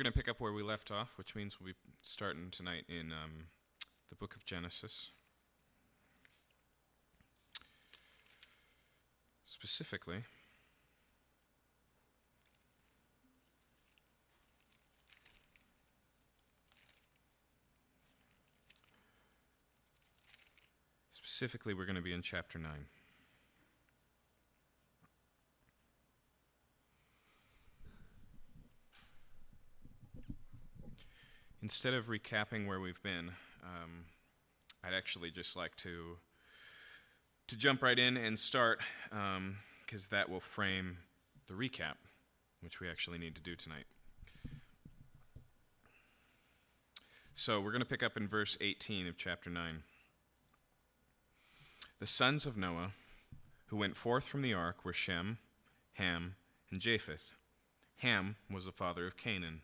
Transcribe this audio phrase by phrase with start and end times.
[0.00, 2.84] We're going to pick up where we left off, which means we'll be starting tonight
[2.88, 3.48] in um,
[4.08, 5.10] the book of Genesis.
[9.44, 10.22] Specifically,
[21.10, 22.70] specifically, we're going to be in chapter 9.
[31.62, 34.04] Instead of recapping where we've been, um,
[34.82, 36.16] I'd actually just like to
[37.48, 38.80] to jump right in and start
[39.10, 40.98] because um, that will frame
[41.48, 41.94] the recap,
[42.60, 43.86] which we actually need to do tonight.
[47.34, 49.82] So we're going to pick up in verse 18 of chapter 9.
[51.98, 52.92] The sons of Noah
[53.66, 55.38] who went forth from the ark were Shem,
[55.94, 56.34] Ham,
[56.70, 57.34] and Japheth.
[57.98, 59.62] Ham was the father of Canaan.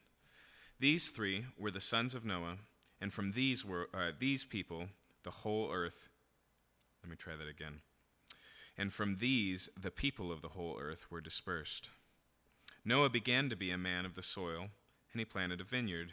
[0.79, 2.57] These three were the sons of Noah,
[3.01, 4.89] and from these were uh, these people
[5.23, 6.09] the whole earth.
[7.03, 7.81] Let me try that again.
[8.77, 11.91] And from these the people of the whole earth were dispersed.
[12.85, 14.69] Noah began to be a man of the soil,
[15.13, 16.13] and he planted a vineyard.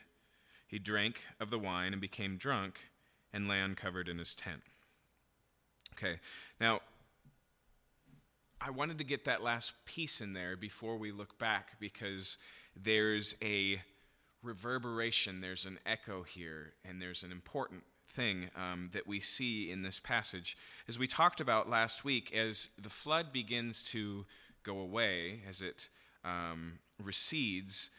[0.66, 2.90] He drank of the wine and became drunk,
[3.34, 4.62] and lay uncovered in his tent.
[5.94, 6.20] Okay,
[6.60, 6.80] now
[8.60, 12.38] I wanted to get that last piece in there before we look back because
[12.82, 13.82] there's a
[14.44, 19.82] reverberation, there's an echo here, and there's an important thing um, that we see in
[19.82, 20.58] this passage.
[20.88, 24.26] As we talked about last week, as the flood begins to
[24.64, 25.90] go away, as it
[26.24, 27.90] um, recedes,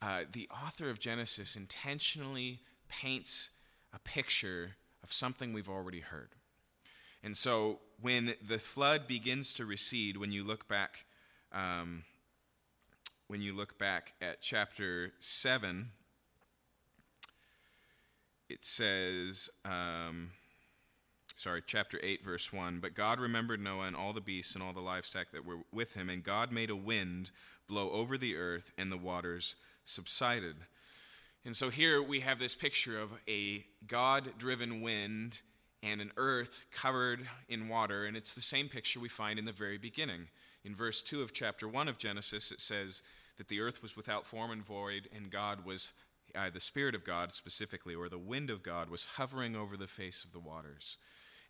[0.00, 3.50] uh, the author of Genesis intentionally paints
[3.94, 6.30] a picture of something we've already heard.
[7.22, 11.04] And so when the flood begins to recede, when you look back
[11.52, 12.04] um,
[13.32, 15.88] when you look back at chapter 7,
[18.50, 20.32] it says, um,
[21.34, 24.74] sorry, chapter 8, verse 1 But God remembered Noah and all the beasts and all
[24.74, 27.30] the livestock that were with him, and God made a wind
[27.66, 29.56] blow over the earth, and the waters
[29.86, 30.56] subsided.
[31.46, 35.40] And so here we have this picture of a God driven wind
[35.82, 39.52] and an earth covered in water, and it's the same picture we find in the
[39.52, 40.28] very beginning.
[40.64, 43.02] In verse 2 of chapter 1 of Genesis, it says,
[43.36, 45.90] that the earth was without form and void, and God was,
[46.34, 49.86] uh, the Spirit of God specifically, or the wind of God, was hovering over the
[49.86, 50.98] face of the waters.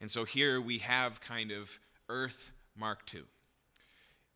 [0.00, 1.78] And so here we have kind of
[2.08, 3.22] earth Mark II.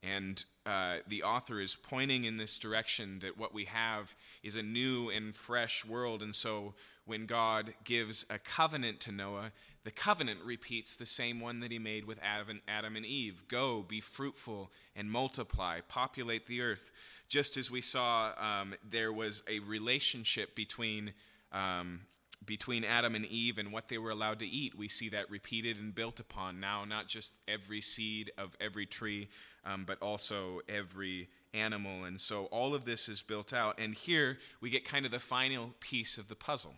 [0.06, 4.62] And uh, the author is pointing in this direction that what we have is a
[4.62, 6.22] new and fresh world.
[6.22, 6.74] And so
[7.04, 9.52] when God gives a covenant to Noah,
[9.84, 14.00] the covenant repeats the same one that he made with Adam and Eve Go, be
[14.00, 16.92] fruitful, and multiply, populate the earth.
[17.28, 21.14] Just as we saw, um, there was a relationship between.
[21.52, 22.00] Um,
[22.44, 25.78] between Adam and Eve and what they were allowed to eat, we see that repeated
[25.78, 29.28] and built upon now, not just every seed of every tree,
[29.64, 32.04] um, but also every animal.
[32.04, 33.78] And so all of this is built out.
[33.78, 36.74] And here we get kind of the final piece of the puzzle.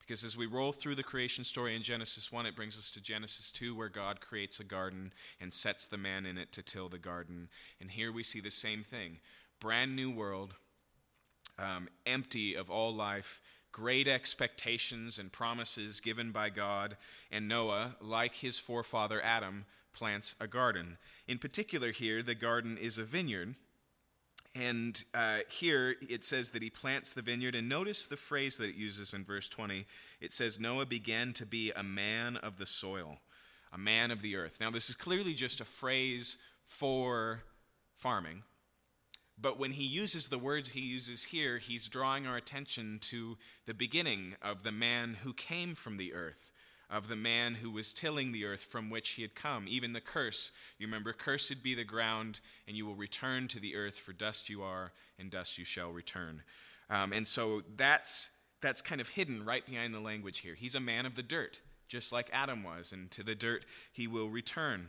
[0.00, 3.00] Because as we roll through the creation story in Genesis 1, it brings us to
[3.00, 6.88] Genesis 2, where God creates a garden and sets the man in it to till
[6.88, 7.48] the garden.
[7.80, 9.18] And here we see the same thing
[9.60, 10.54] brand new world,
[11.58, 13.40] um, empty of all life,
[13.72, 16.96] great expectations and promises given by God.
[17.30, 20.98] And Noah, like his forefather Adam, plants a garden.
[21.26, 23.54] In particular, here, the garden is a vineyard.
[24.54, 27.54] And uh, here it says that he plants the vineyard.
[27.54, 29.86] And notice the phrase that it uses in verse 20.
[30.20, 33.18] It says, Noah began to be a man of the soil,
[33.72, 34.58] a man of the earth.
[34.60, 37.42] Now, this is clearly just a phrase for
[37.94, 38.42] farming.
[39.40, 43.74] But when he uses the words he uses here, he's drawing our attention to the
[43.74, 46.52] beginning of the man who came from the earth
[46.90, 49.66] of the man who was tilling the earth from which he had come.
[49.68, 53.76] Even the curse, you remember, cursed be the ground, and you will return to the
[53.76, 56.42] earth, for dust you are, and dust you shall return.
[56.90, 60.56] Um, and so that's, that's kind of hidden right behind the language here.
[60.56, 64.08] He's a man of the dirt, just like Adam was, and to the dirt he
[64.08, 64.88] will return.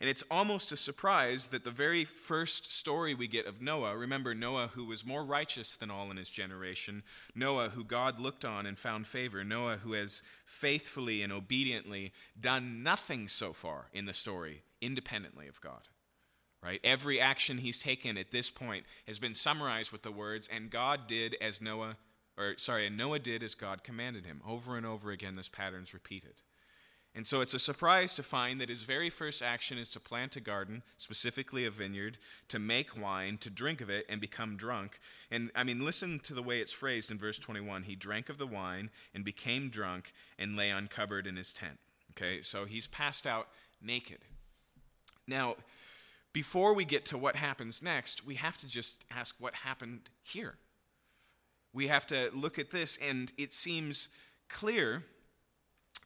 [0.00, 4.34] And it's almost a surprise that the very first story we get of Noah, remember
[4.34, 7.02] Noah, who was more righteous than all in his generation,
[7.34, 12.82] Noah, who God looked on and found favor, Noah, who has faithfully and obediently done
[12.82, 15.88] nothing so far in the story independently of God.
[16.62, 16.80] Right?
[16.82, 21.06] Every action he's taken at this point has been summarized with the words, and God
[21.06, 21.96] did as Noah,
[22.38, 24.40] or sorry, and Noah did as God commanded him.
[24.46, 26.40] Over and over again, this pattern's repeated.
[27.14, 30.36] And so it's a surprise to find that his very first action is to plant
[30.36, 32.18] a garden, specifically a vineyard,
[32.48, 35.00] to make wine, to drink of it, and become drunk.
[35.30, 37.82] And I mean, listen to the way it's phrased in verse 21.
[37.82, 41.78] He drank of the wine and became drunk and lay uncovered in his tent.
[42.12, 43.48] Okay, so he's passed out
[43.82, 44.18] naked.
[45.26, 45.56] Now,
[46.32, 50.58] before we get to what happens next, we have to just ask what happened here.
[51.72, 54.10] We have to look at this, and it seems
[54.48, 55.04] clear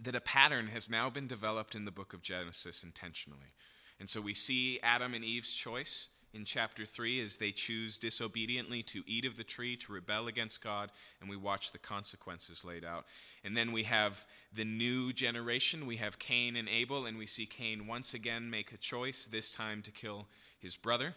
[0.01, 3.55] that a pattern has now been developed in the book of Genesis intentionally.
[4.01, 8.83] And so we see Adam and Eve's choice in chapter 3 as they choose disobediently
[8.83, 12.85] to eat of the tree, to rebel against God, and we watch the consequences laid
[12.85, 13.07] out.
[13.45, 15.87] And then we have the new generation.
[15.87, 19.51] We have Cain and Abel, and we see Cain once again make a choice, this
[19.51, 20.27] time to kill
[20.59, 21.15] his brother.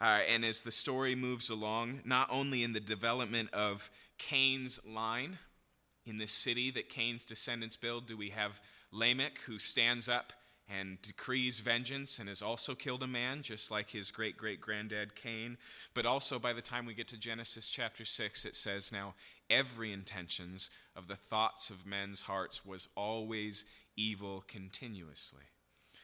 [0.00, 5.38] Uh, and as the story moves along, not only in the development of Cain's line,
[6.04, 8.60] in this city that Cain's descendants build, do we have
[8.90, 10.32] Lamech who stands up
[10.68, 15.14] and decrees vengeance and has also killed a man, just like his great great granddad
[15.14, 15.58] Cain.
[15.94, 19.14] But also, by the time we get to Genesis chapter 6, it says, Now
[19.50, 23.64] every intentions of the thoughts of men's hearts was always
[23.96, 25.44] evil continuously.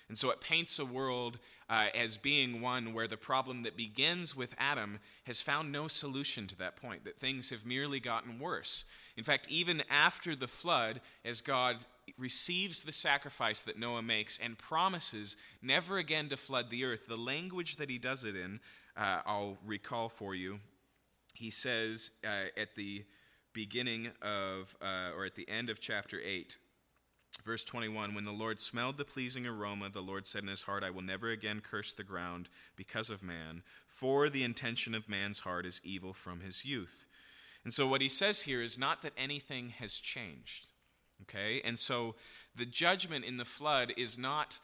[0.08, 1.38] And so it paints a world
[1.68, 6.46] uh, as being one where the problem that begins with Adam has found no solution
[6.46, 8.84] to that point, that things have merely gotten worse.
[9.16, 11.76] In fact, even after the flood, as God
[12.16, 17.16] receives the sacrifice that Noah makes and promises never again to flood the earth, the
[17.16, 18.60] language that he does it in,
[18.96, 20.58] uh, I'll recall for you.
[21.34, 23.04] He says uh, at the
[23.52, 26.56] beginning of, uh, or at the end of chapter 8,
[27.44, 30.84] Verse 21 When the Lord smelled the pleasing aroma, the Lord said in his heart,
[30.84, 35.40] I will never again curse the ground because of man, for the intention of man's
[35.40, 37.06] heart is evil from his youth.
[37.64, 40.66] And so, what he says here is not that anything has changed.
[41.22, 41.60] Okay?
[41.64, 42.14] And so,
[42.54, 44.60] the judgment in the flood is not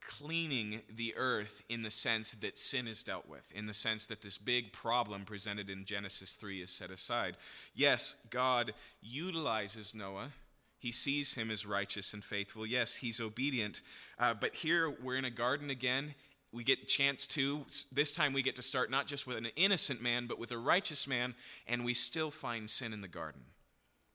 [0.00, 4.22] cleaning the earth in the sense that sin is dealt with, in the sense that
[4.22, 7.36] this big problem presented in Genesis 3 is set aside.
[7.74, 10.30] Yes, God utilizes Noah
[10.78, 12.64] he sees him as righteous and faithful.
[12.64, 13.82] Yes, he's obedient.
[14.18, 16.14] Uh, but here we're in a garden again.
[16.52, 20.00] We get chance to, this time we get to start not just with an innocent
[20.00, 21.34] man, but with a righteous man,
[21.66, 23.42] and we still find sin in the garden.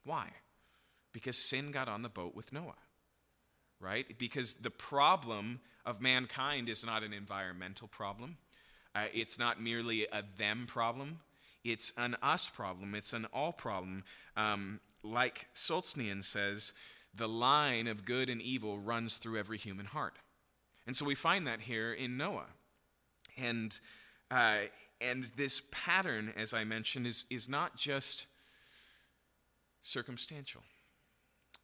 [0.03, 0.29] Why?
[1.11, 2.73] Because sin got on the boat with Noah,
[3.79, 4.17] right?
[4.17, 8.37] Because the problem of mankind is not an environmental problem,
[8.95, 11.19] uh, it's not merely a them problem.
[11.63, 12.93] It's an us problem.
[12.95, 14.03] It's an all problem.
[14.35, 16.73] Um, like Solzhenitsyn says,
[17.15, 20.15] the line of good and evil runs through every human heart.
[20.85, 22.47] And so we find that here in Noah.
[23.37, 23.77] And,
[24.29, 24.57] uh,
[24.99, 28.27] and this pattern, as I mentioned, is, is not just
[29.81, 30.61] circumstantial.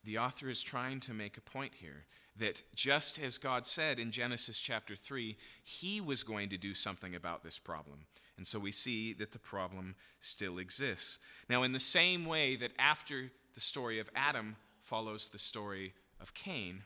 [0.04, 2.06] The author is trying to make a point here
[2.38, 7.16] that just as God said in Genesis chapter 3, he was going to do something
[7.16, 8.06] about this problem.
[8.40, 11.20] And so we see that the problem still exists.
[11.50, 16.34] Now, in the same way that after the story of Adam follows the story of
[16.34, 16.84] Cain,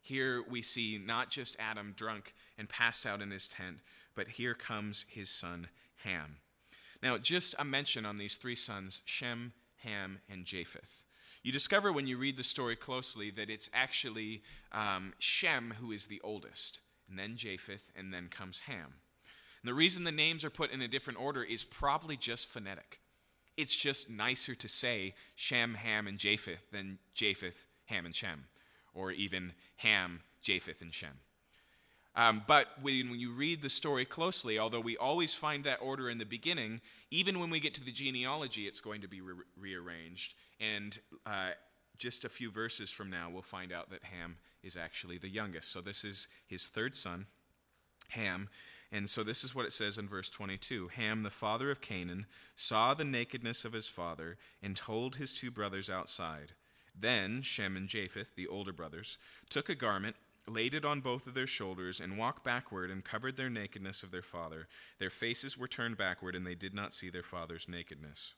[0.00, 3.78] here we see not just Adam drunk and passed out in his tent,
[4.14, 5.66] but here comes his son
[6.04, 6.36] Ham.
[7.02, 11.02] Now, just a mention on these three sons Shem, Ham, and Japheth.
[11.42, 16.06] You discover when you read the story closely that it's actually um, Shem who is
[16.06, 18.94] the oldest, and then Japheth, and then comes Ham.
[19.64, 23.00] And the reason the names are put in a different order is probably just phonetic.
[23.56, 28.44] It's just nicer to say Shem, Ham, and Japheth than Japheth, Ham, and Shem,
[28.92, 31.20] or even Ham, Japheth, and Shem.
[32.14, 36.10] Um, but when, when, you read the story closely, although we always find that order
[36.10, 39.34] in the beginning, even when we get to the genealogy, it's going to be re-
[39.58, 40.34] rearranged.
[40.60, 41.52] And uh,
[41.96, 45.72] just a few verses from now, we'll find out that Ham is actually the youngest.
[45.72, 47.26] So this is his third son,
[48.10, 48.50] Ham.
[48.94, 52.26] And so this is what it says in verse 22 Ham, the father of Canaan,
[52.54, 56.52] saw the nakedness of his father and told his two brothers outside.
[56.96, 59.18] Then Shem and Japheth, the older brothers,
[59.50, 60.14] took a garment
[60.46, 64.10] laid it on both of their shoulders, and walked backward and covered their nakedness of
[64.10, 64.68] their father.
[64.98, 68.34] Their faces were turned backward, and they did not see their father's nakedness.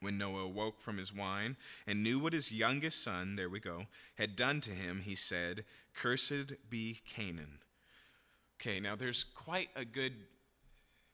[0.00, 3.86] When Noah awoke from his wine and knew what his youngest son, there we go,
[4.16, 7.58] had done to him, he said, Cursed be Canaan.
[8.66, 10.14] Okay, now there's quite a good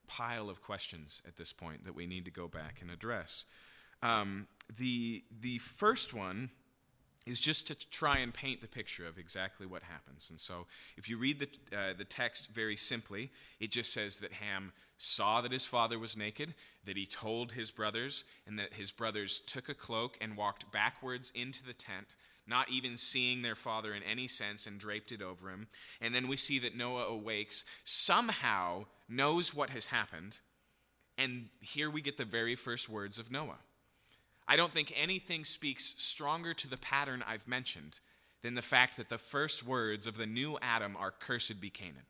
[0.06, 3.44] pile of questions at this point that we need to go back and address.
[4.04, 4.46] Um,
[4.78, 6.50] the, the first one
[7.26, 10.30] is just to try and paint the picture of exactly what happens.
[10.30, 10.66] And so,
[10.96, 15.40] if you read the, uh, the text very simply, it just says that Ham saw
[15.40, 16.54] that his father was naked,
[16.84, 21.32] that he told his brothers, and that his brothers took a cloak and walked backwards
[21.34, 22.14] into the tent,
[22.46, 25.68] not even seeing their father in any sense, and draped it over him.
[26.00, 30.38] And then we see that Noah awakes, somehow knows what has happened,
[31.18, 33.58] and here we get the very first words of Noah.
[34.48, 38.00] I don't think anything speaks stronger to the pattern I've mentioned
[38.42, 42.06] than the fact that the first words of the new Adam are cursed be Canaan.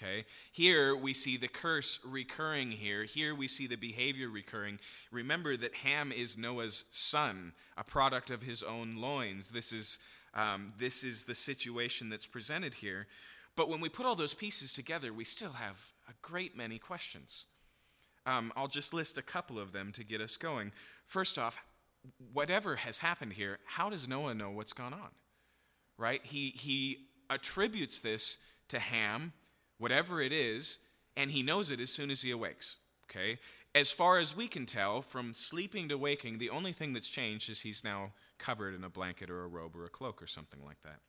[0.00, 0.24] Okay?
[0.52, 3.04] Here we see the curse recurring here.
[3.04, 4.78] Here we see the behavior recurring.
[5.10, 9.50] Remember that Ham is Noah's son, a product of his own loins.
[9.50, 9.98] This is,
[10.34, 13.06] um, this is the situation that's presented here.
[13.56, 17.46] But when we put all those pieces together, we still have a great many questions.
[18.24, 20.72] Um, I'll just list a couple of them to get us going.
[21.04, 21.58] First off,
[22.32, 25.10] whatever has happened here, how does Noah know what's gone on?
[25.98, 26.20] Right?
[26.24, 28.38] He, he attributes this
[28.68, 29.32] to Ham,
[29.80, 30.78] whatever it is,
[31.16, 32.76] and he knows it as soon as he awakes.
[33.10, 33.38] Okay?
[33.74, 37.50] As far as we can tell, from sleeping to waking, the only thing that's changed
[37.50, 40.64] is he's now covered in a blanket or a robe or a cloak or something
[40.64, 41.00] like that.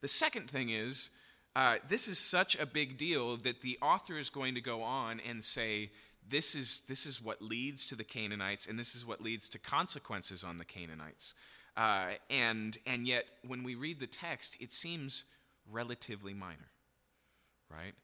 [0.00, 1.10] The second thing is
[1.56, 5.20] uh, this is such a big deal that the author is going to go on
[5.28, 5.90] and say,
[6.28, 9.58] this is, this is what leads to the Canaanites, and this is what leads to
[9.58, 11.34] consequences on the Canaanites.
[11.76, 15.24] Uh, and, and yet, when we read the text, it seems
[15.70, 16.70] relatively minor,
[17.70, 17.94] right?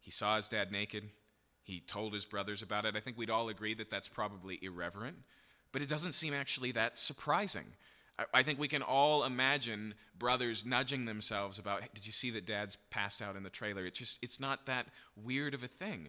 [0.00, 1.04] He saw his dad naked.
[1.62, 2.96] He told his brothers about it.
[2.96, 5.18] I think we'd all agree that that's probably irreverent,
[5.70, 7.66] but it doesn't seem actually that surprising.
[8.34, 12.76] I think we can all imagine brothers nudging themselves about, did you see that dad's
[12.90, 13.86] passed out in the trailer?
[13.86, 16.08] It's just, it's not that weird of a thing.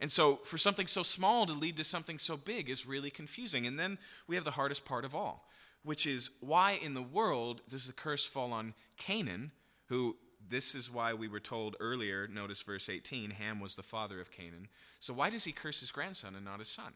[0.00, 3.66] And so, for something so small to lead to something so big is really confusing.
[3.66, 5.48] And then we have the hardest part of all,
[5.82, 9.52] which is why in the world does the curse fall on Canaan,
[9.86, 10.16] who
[10.48, 14.30] this is why we were told earlier, notice verse 18, Ham was the father of
[14.30, 14.68] Canaan.
[15.00, 16.92] So, why does he curse his grandson and not his son?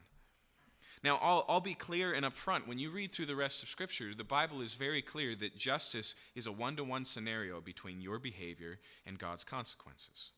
[1.02, 2.69] Now, I'll, I'll be clear and upfront.
[2.69, 6.14] When you read through the rest of Scripture, the Bible is very clear that justice
[6.35, 10.33] is a one to one scenario between your behavior and God's consequences.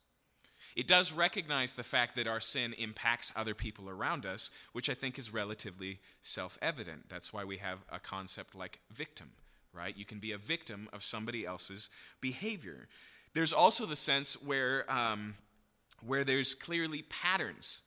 [0.77, 4.95] It does recognize the fact that our sin impacts other people around us, which I
[4.95, 7.09] think is relatively self evident.
[7.09, 9.31] That's why we have a concept like victim,
[9.73, 9.97] right?
[9.97, 11.89] You can be a victim of somebody else's
[12.21, 12.89] behavior.
[13.35, 15.35] There's also the sense where, um,
[16.05, 17.83] where there's clearly patterns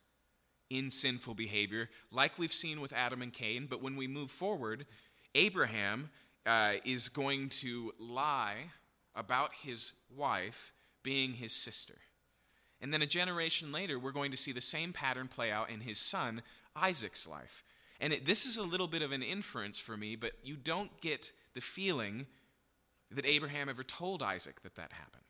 [0.68, 3.66] in sinful behavior, like we've seen with Adam and Cain.
[3.70, 4.86] But when we move forward,
[5.34, 6.10] Abraham
[6.44, 8.70] uh, is going to lie
[9.14, 11.94] about his wife being his sister.
[12.80, 15.80] And then a generation later, we're going to see the same pattern play out in
[15.80, 16.42] his son
[16.74, 17.64] Isaac's life.
[18.00, 21.00] And it, this is a little bit of an inference for me, but you don't
[21.00, 22.26] get the feeling
[23.10, 25.22] that Abraham ever told Isaac that that happened.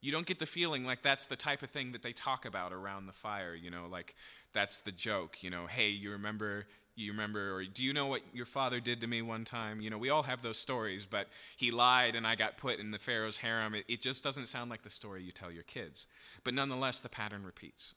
[0.00, 2.72] You don't get the feeling like that's the type of thing that they talk about
[2.72, 4.14] around the fire, you know, like
[4.54, 6.66] that's the joke, you know, hey, you remember
[6.96, 9.80] you remember or do you know what your father did to me one time?
[9.80, 12.92] You know, we all have those stories, but he lied and I got put in
[12.92, 13.74] the Pharaoh's harem.
[13.74, 16.06] It, it just doesn't sound like the story you tell your kids.
[16.44, 17.94] But nonetheless, the pattern repeats.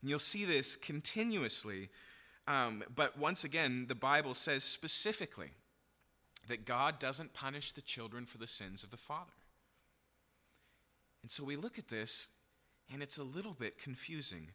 [0.00, 1.88] And you'll see this continuously.
[2.48, 5.50] Um, but once again, the Bible says specifically
[6.48, 9.32] that God doesn't punish the children for the sins of the father.
[11.22, 12.28] And so we look at this,
[12.92, 14.48] and it's a little bit confusing.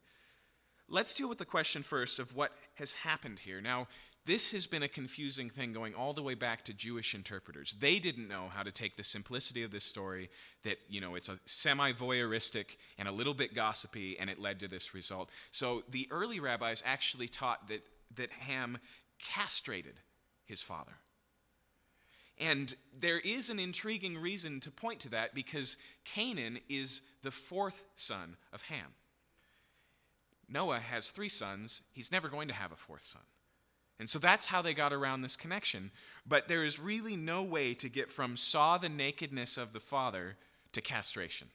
[0.88, 3.62] Let's deal with the question first of what has happened here.
[3.62, 3.88] Now,
[4.25, 7.75] this has been a confusing thing going all the way back to Jewish interpreters.
[7.79, 10.29] They didn't know how to take the simplicity of this story
[10.63, 14.60] that, you know, it's a semi voyeuristic and a little bit gossipy, and it led
[14.60, 15.29] to this result.
[15.51, 17.81] So the early rabbis actually taught that,
[18.15, 18.77] that Ham
[19.17, 20.00] castrated
[20.45, 20.93] his father.
[22.41, 27.83] And there is an intriguing reason to point to that because Canaan is the fourth
[27.95, 28.95] son of Ham.
[30.50, 33.21] Noah has three sons, he's never going to have a fourth son.
[34.00, 35.91] And so that's how they got around this connection.
[36.27, 40.36] But there is really no way to get from saw the nakedness of the father
[40.71, 41.50] to castration.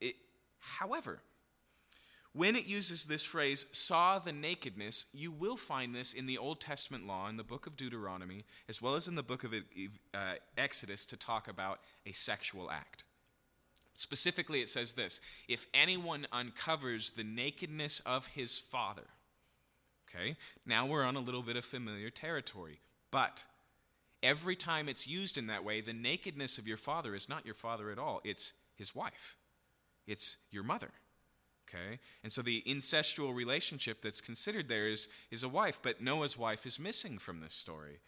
[0.00, 0.14] It,
[0.60, 1.18] however,
[2.36, 6.60] when it uses this phrase, saw the nakedness, you will find this in the Old
[6.60, 10.18] Testament law, in the book of Deuteronomy, as well as in the book of uh,
[10.58, 13.04] Exodus, to talk about a sexual act.
[13.94, 19.06] Specifically, it says this if anyone uncovers the nakedness of his father,
[20.08, 23.44] okay, now we're on a little bit of familiar territory, but
[24.22, 27.54] every time it's used in that way, the nakedness of your father is not your
[27.54, 29.36] father at all, it's his wife,
[30.06, 30.90] it's your mother.
[31.68, 31.98] Okay?
[32.22, 36.66] And so the incestual relationship that's considered there is, is a wife, but Noah's wife
[36.66, 37.98] is missing from this story.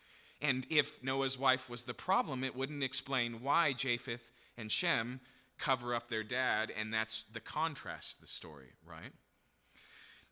[0.41, 5.21] And if Noah's wife was the problem, it wouldn't explain why Japheth and Shem
[5.59, 9.13] cover up their dad, and that's the contrast the story, right?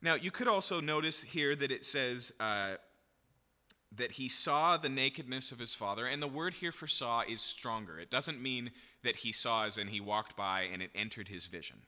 [0.00, 2.74] Now, you could also notice here that it says uh,
[3.96, 7.40] that he saw the nakedness of his father, and the word here for saw is
[7.40, 7.98] stronger.
[7.98, 8.70] It doesn't mean
[9.02, 11.78] that he saw as in he walked by and it entered his vision.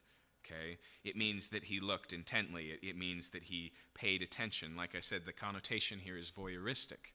[0.48, 0.78] Okay?
[1.04, 2.70] It means that he looked intently.
[2.70, 4.76] It, it means that he paid attention.
[4.76, 7.12] Like I said, the connotation here is voyeuristic.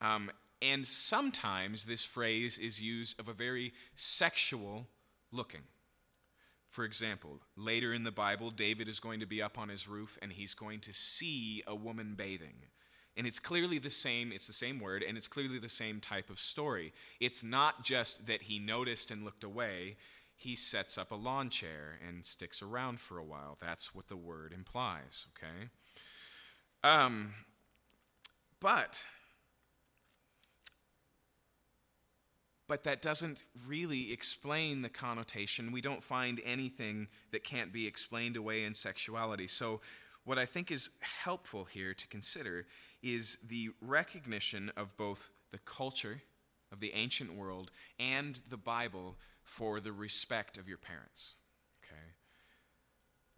[0.00, 4.86] Um, and sometimes this phrase is used of a very sexual
[5.30, 5.62] looking.
[6.68, 10.18] For example, later in the Bible, David is going to be up on his roof
[10.20, 12.56] and he's going to see a woman bathing.
[13.16, 16.30] And it's clearly the same, it's the same word, and it's clearly the same type
[16.30, 16.92] of story.
[17.18, 19.96] It's not just that he noticed and looked away,
[20.38, 23.58] he sets up a lawn chair and sticks around for a while.
[23.60, 25.68] That's what the word implies, okay?
[26.84, 27.34] Um,
[28.60, 29.06] but
[32.68, 35.72] but that doesn't really explain the connotation.
[35.72, 39.48] We don't find anything that can't be explained away in sexuality.
[39.48, 39.80] So,
[40.24, 42.66] what I think is helpful here to consider
[43.02, 46.20] is the recognition of both the culture
[46.70, 49.16] of the ancient world and the Bible
[49.48, 51.34] for the respect of your parents.
[51.82, 52.12] Okay?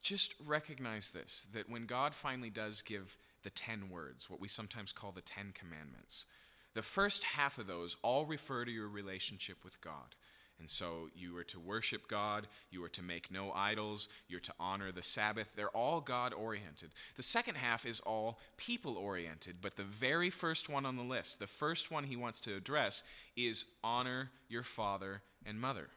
[0.03, 4.93] Just recognize this that when God finally does give the 10 words, what we sometimes
[4.93, 6.27] call the 10 commandments,
[6.75, 10.17] the first half of those all refer to your relationship with God.
[10.59, 14.53] And so you are to worship God, you are to make no idols, you're to
[14.61, 15.55] honor the Sabbath.
[15.57, 16.91] They're all God oriented.
[17.17, 21.39] The second half is all people oriented, but the very first one on the list,
[21.39, 23.03] the first one he wants to address
[23.37, 25.89] is honor your father and mother.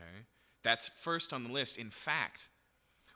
[0.00, 0.24] Okay?
[0.62, 1.78] That's first on the list.
[1.78, 2.48] In fact,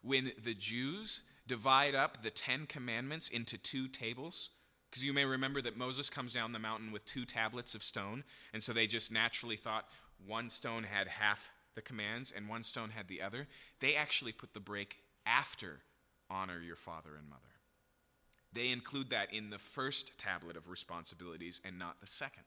[0.03, 4.51] when the Jews divide up the 10 commandments into two tables,
[4.91, 8.25] because you may remember that Moses comes down the mountain with two tablets of stone,
[8.53, 9.89] and so they just naturally thought
[10.27, 13.49] one stone had half the commands and one stone had the other.
[13.81, 15.81] They actually put the break after
[16.31, 17.43] honor your father and mother.
[18.53, 22.45] They include that in the first tablet of responsibilities and not the second.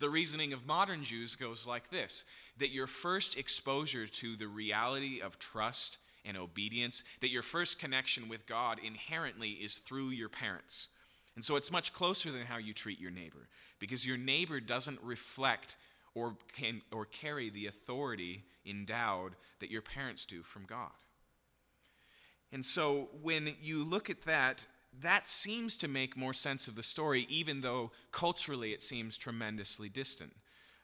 [0.00, 2.24] The reasoning of modern Jews goes like this
[2.58, 8.28] that your first exposure to the reality of trust and obedience, that your first connection
[8.28, 10.88] with God inherently is through your parents.
[11.36, 13.48] And so it's much closer than how you treat your neighbor,
[13.78, 15.76] because your neighbor doesn't reflect
[16.14, 20.92] or, can, or carry the authority endowed that your parents do from God.
[22.52, 24.66] And so when you look at that,
[25.02, 29.88] that seems to make more sense of the story, even though culturally it seems tremendously
[29.88, 30.32] distant.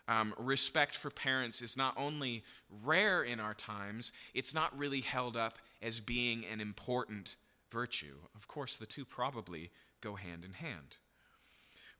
[0.09, 2.42] Um, respect for parents is not only
[2.85, 7.37] rare in our times, it's not really held up as being an important
[7.70, 8.16] virtue.
[8.35, 9.70] Of course, the two probably
[10.01, 10.96] go hand in hand.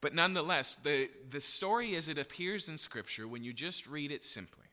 [0.01, 4.25] But nonetheless, the, the story as it appears in Scripture, when you just read it
[4.25, 4.64] simply,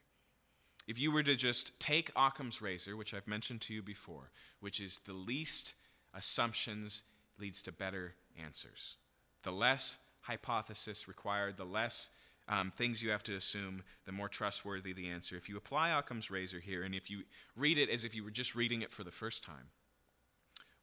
[0.87, 4.79] if you were to just take Occam's razor, which I've mentioned to you before, which
[4.79, 5.73] is the least
[6.13, 7.03] assumptions
[7.39, 8.97] leads to better answers.
[9.43, 12.09] The less hypothesis required, the less
[12.49, 15.35] um, things you have to assume, the more trustworthy the answer.
[15.35, 17.23] If you apply Occam's razor here, and if you
[17.55, 19.69] read it as if you were just reading it for the first time,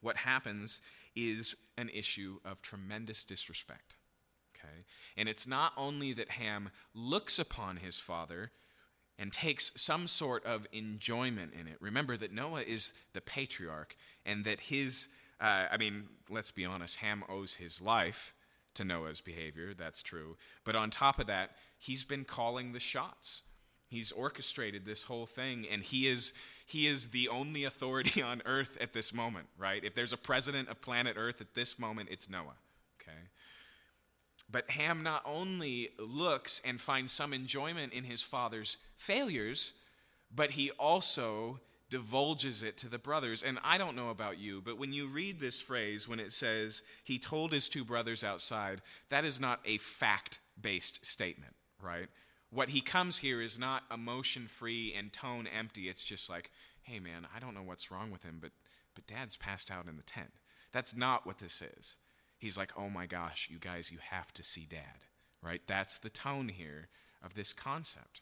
[0.00, 0.80] what happens
[1.16, 3.96] is an issue of tremendous disrespect.
[4.54, 4.84] Okay?
[5.16, 8.50] And it's not only that Ham looks upon his father
[9.18, 11.76] and takes some sort of enjoyment in it.
[11.80, 15.08] Remember that Noah is the patriarch and that his,
[15.40, 18.34] uh, I mean, let's be honest, Ham owes his life
[18.74, 19.72] to Noah's behavior.
[19.74, 20.36] That's true.
[20.64, 23.42] But on top of that, he's been calling the shots.
[23.86, 26.32] He's orchestrated this whole thing, and he is
[26.66, 29.84] he is the only authority on earth at this moment, right?
[29.84, 32.56] If there's a president of planet Earth at this moment, it's Noah,
[33.00, 33.18] okay?
[34.50, 39.72] But Ham not only looks and finds some enjoyment in his father's failures,
[40.34, 41.60] but he also
[41.94, 43.42] divulges it to the brothers.
[43.42, 46.82] And I don't know about you, but when you read this phrase, when it says,
[47.04, 52.08] he told his two brothers outside, that is not a fact based statement, right?
[52.54, 55.88] what he comes here is not emotion free and tone empty.
[55.88, 56.50] It's just like,
[56.82, 58.52] hey man, I don't know what's wrong with him, but
[58.94, 60.30] but dad's passed out in the tent.
[60.70, 61.96] That's not what this is.
[62.38, 65.04] He's like, oh my gosh, you guys, you have to see dad.
[65.42, 65.62] Right?
[65.66, 66.88] That's the tone here
[67.22, 68.20] of this concept.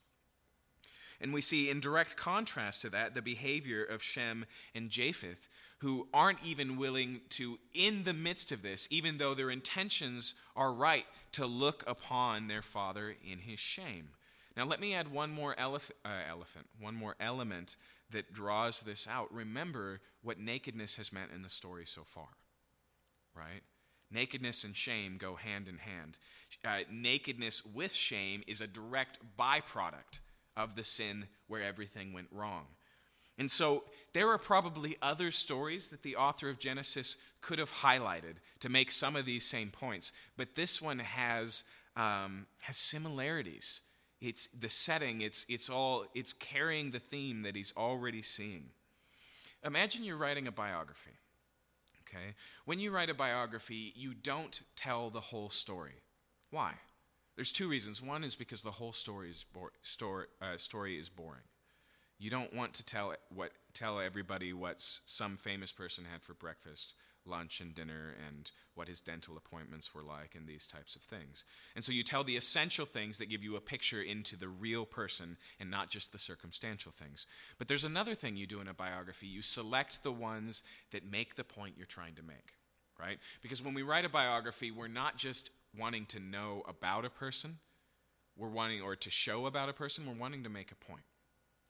[1.23, 6.09] And we see in direct contrast to that the behavior of Shem and Japheth, who
[6.13, 11.07] aren't even willing to, in the midst of this, even though their intentions are right,
[11.33, 14.09] to look upon their father in his shame.
[14.57, 17.77] Now, let me add one more elef- uh, elephant, one more element
[18.11, 19.33] that draws this out.
[19.33, 22.29] Remember what nakedness has meant in the story so far,
[23.35, 23.63] right?
[24.13, 26.19] nakedness and shame go hand in hand.
[26.63, 30.21] Uh, nakedness with shame is a direct byproduct
[30.57, 32.67] of the sin where everything went wrong.
[33.39, 38.37] And so there are probably other stories that the author of Genesis could have highlighted
[38.61, 41.65] to make some of these same points, but this one has,
[41.97, 43.81] um, has similarities.
[44.21, 48.67] It's the setting, it's, it's, all, it's carrying the theme that he's already seeing.
[49.65, 51.19] Imagine you're writing a biography.
[52.07, 52.35] Okay?
[52.65, 56.03] When you write a biography, you don't tell the whole story.
[56.51, 56.75] Why?
[57.37, 58.03] There's two reasons.
[58.03, 61.43] One is because the whole story is, bo- story, uh, story is boring.
[62.19, 66.95] You don't want to tell what tell everybody what some famous person had for breakfast,
[67.27, 71.45] lunch, and dinner, and what his dental appointments were like, and these types of things.
[71.75, 74.85] And so you tell the essential things that give you a picture into the real
[74.85, 77.27] person, and not just the circumstantial things.
[77.59, 81.35] But there's another thing you do in a biography: you select the ones that make
[81.35, 82.55] the point you're trying to make.
[83.01, 83.19] Right?
[83.43, 87.59] Because when we write a biography, we're not just wanting to know about a person,
[88.37, 91.05] we're wanting, or to show about a person, we're wanting to make a point.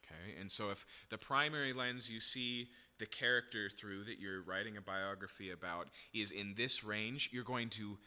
[0.04, 0.40] Okay?
[0.40, 4.80] And so if the primary lens you see the character through that you're writing a
[4.80, 7.98] biography about is in this range, you're going to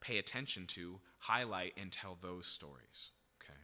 [0.00, 3.12] pay attention to, highlight, and tell those stories.
[3.42, 3.58] Okay?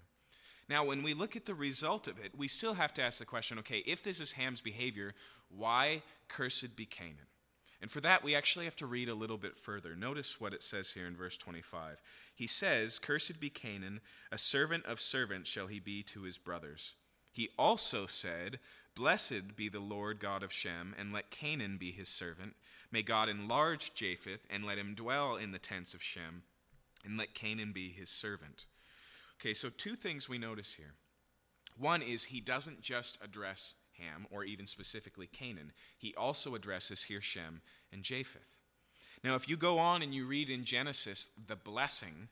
[0.69, 3.25] Now, when we look at the result of it, we still have to ask the
[3.25, 5.15] question okay, if this is Ham's behavior,
[5.49, 7.30] why cursed be Canaan?
[7.81, 9.97] And for that, we actually have to read a little bit further.
[9.97, 12.03] Notice what it says here in verse 25.
[12.35, 16.97] He says, Cursed be Canaan, a servant of servants shall he be to his brothers.
[17.33, 18.59] He also said,
[18.95, 22.55] Blessed be the Lord God of Shem, and let Canaan be his servant.
[22.91, 26.43] May God enlarge Japheth, and let him dwell in the tents of Shem,
[27.05, 28.67] and let Canaan be his servant.
[29.41, 30.95] Okay, so two things we notice here.
[31.79, 37.21] One is he doesn't just address Ham, or even specifically Canaan, he also addresses here
[37.21, 37.61] Shem
[37.93, 38.59] and Japheth.
[39.23, 42.29] Now, if you go on and you read in Genesis, the blessing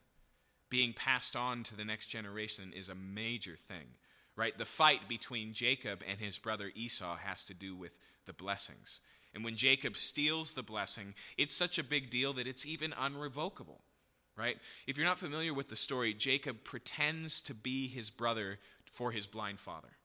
[0.71, 3.95] being passed on to the next generation is a major thing
[4.39, 4.57] right?
[4.57, 9.01] The fight between Jacob and his brother Esau has to do with the blessings.
[9.35, 13.81] And when Jacob steals the blessing, it's such a big deal that it's even unrevocable,
[14.37, 14.57] right?
[14.87, 19.27] If you're not familiar with the story, Jacob pretends to be his brother for his
[19.27, 19.98] blind father.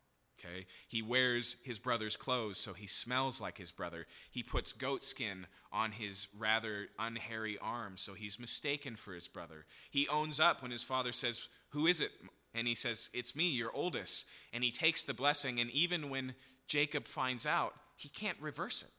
[0.44, 0.66] Okay?
[0.88, 4.06] He wears his brother's clothes so he smells like his brother.
[4.32, 9.66] He puts goat skin on his rather unhairy arms so he's mistaken for his brother.
[9.90, 12.12] He owns up when his father says, Who is it,
[12.54, 14.26] and he says, It's me, your oldest.
[14.52, 16.36] And he takes the blessing, and even when
[16.68, 18.92] Jacob finds out, he can't reverse it.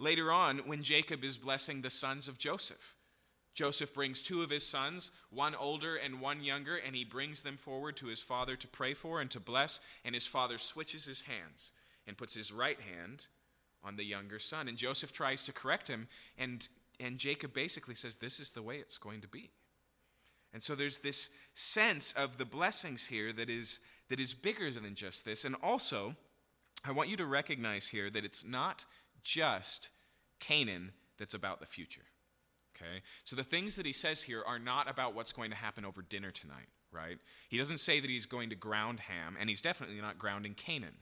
[0.00, 2.94] Later on, when Jacob is blessing the sons of Joseph,
[3.58, 7.56] Joseph brings two of his sons, one older and one younger, and he brings them
[7.56, 9.80] forward to his father to pray for and to bless.
[10.04, 11.72] And his father switches his hands
[12.06, 13.26] and puts his right hand
[13.82, 14.68] on the younger son.
[14.68, 16.06] And Joseph tries to correct him,
[16.38, 16.68] and,
[17.00, 19.50] and Jacob basically says, This is the way it's going to be.
[20.52, 24.94] And so there's this sense of the blessings here that is, that is bigger than
[24.94, 25.44] just this.
[25.44, 26.14] And also,
[26.84, 28.84] I want you to recognize here that it's not
[29.24, 29.88] just
[30.38, 32.04] Canaan that's about the future.
[32.80, 33.02] Okay?
[33.24, 36.02] So the things that he says here are not about what's going to happen over
[36.02, 37.18] dinner tonight, right?
[37.48, 40.94] He doesn't say that he's going to ground Ham, and he's definitely not grounding Canaan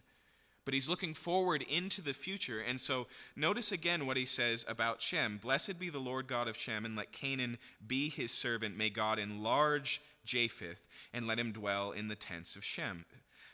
[0.64, 2.60] but he's looking forward into the future.
[2.60, 6.56] And so notice again what he says about Shem Blessed be the Lord God of
[6.56, 8.76] Shem, and let Canaan be his servant.
[8.76, 10.84] May God enlarge Japheth,
[11.14, 13.04] and let him dwell in the tents of Shem.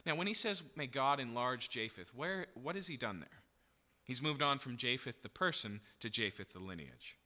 [0.06, 3.42] Now, when he says, May God enlarge Japheth, where, what has he done there?
[4.04, 7.18] He's moved on from Japheth the person to Japheth the lineage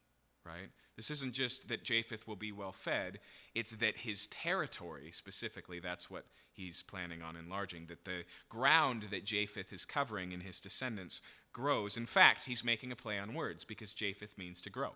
[0.46, 0.70] right?
[0.96, 3.20] This isn't just that Japheth will be well fed,
[3.54, 9.26] it's that his territory, specifically, that's what he's planning on enlarging, that the ground that
[9.26, 11.20] Japheth is covering in his descendants
[11.52, 11.98] grows.
[11.98, 14.92] In fact, he's making a play on words because Japheth means to grow.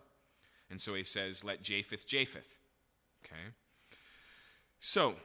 [0.71, 2.57] And so he says, Let Japheth Japheth.
[3.23, 3.53] Okay?
[4.79, 5.15] So,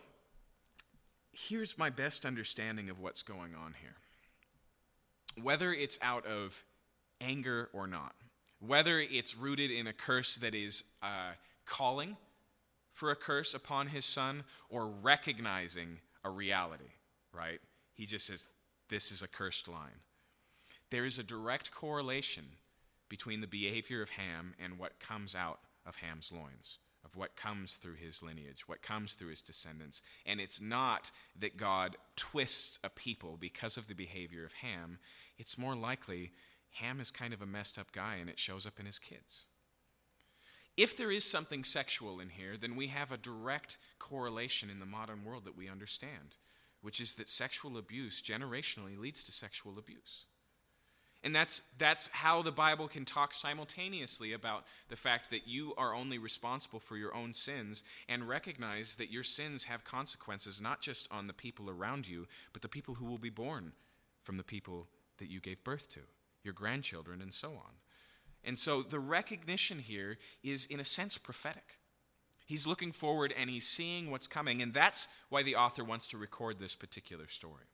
[1.33, 3.97] here's my best understanding of what's going on here.
[5.43, 6.63] Whether it's out of
[7.21, 8.15] anger or not,
[8.61, 11.33] whether it's rooted in a curse that is uh,
[11.65, 12.17] calling
[12.91, 16.93] for a curse upon his son or recognizing a reality,
[17.33, 17.61] right?
[17.93, 18.49] He just says,
[18.89, 20.01] This is a cursed line.
[20.91, 22.45] There is a direct correlation
[23.09, 27.75] between the behavior of Ham and what comes out of Ham's loins, of what comes
[27.75, 30.03] through his lineage, what comes through his descendants.
[30.25, 34.99] And it's not that God twists a people because of the behavior of Ham,
[35.39, 36.33] it's more likely
[36.77, 39.47] Ham is kind of a messed up guy and it shows up in his kids.
[40.77, 44.87] If there is something sexual in here, then we have a direct correlation in the
[44.87, 46.37] modern world that we understand,
[46.83, 50.27] which is that sexual abuse generationally leads to sexual abuse.
[51.25, 55.95] And that's, that's how the Bible can talk simultaneously about the fact that you are
[55.95, 61.11] only responsible for your own sins and recognize that your sins have consequences not just
[61.11, 63.73] on the people around you, but the people who will be born
[64.23, 66.01] from the people that you gave birth to,
[66.47, 67.75] your grandchildren, and so on.
[68.43, 71.79] And so the recognition here is, in a sense, prophetic.
[72.47, 76.17] He's looking forward and he's seeing what's coming, and that's why the author wants to
[76.17, 77.65] record this particular story.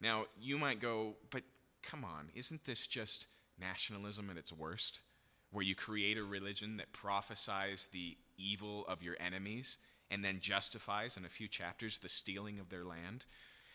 [0.00, 1.42] Now, you might go, but
[1.82, 3.26] come on, isn't this just
[3.58, 5.00] nationalism at its worst?
[5.52, 9.78] Where you create a religion that prophesies the evil of your enemies
[10.10, 13.24] and then justifies in a few chapters the stealing of their land?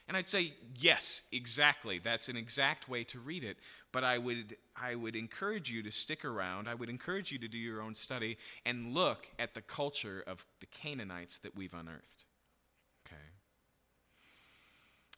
[0.09, 1.99] And I'd say, yes, exactly.
[1.99, 3.57] That's an exact way to read it.
[3.91, 6.67] But I would, I would encourage you to stick around.
[6.67, 10.43] I would encourage you to do your own study and look at the culture of
[10.61, 12.25] the Canaanites that we've unearthed.
[13.05, 13.21] Okay?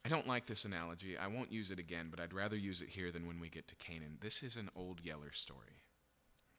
[0.06, 1.18] I don't like this analogy.
[1.18, 3.70] I won't use it again, but I'd rather use it here than when we get
[3.70, 4.18] to Canaan.
[4.20, 5.84] This is an old Yeller story.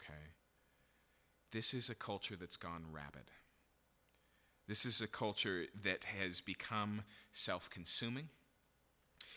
[0.01, 0.31] Okay?
[1.51, 3.31] This is a culture that's gone rabid.
[4.69, 8.29] This is a culture that has become self consuming.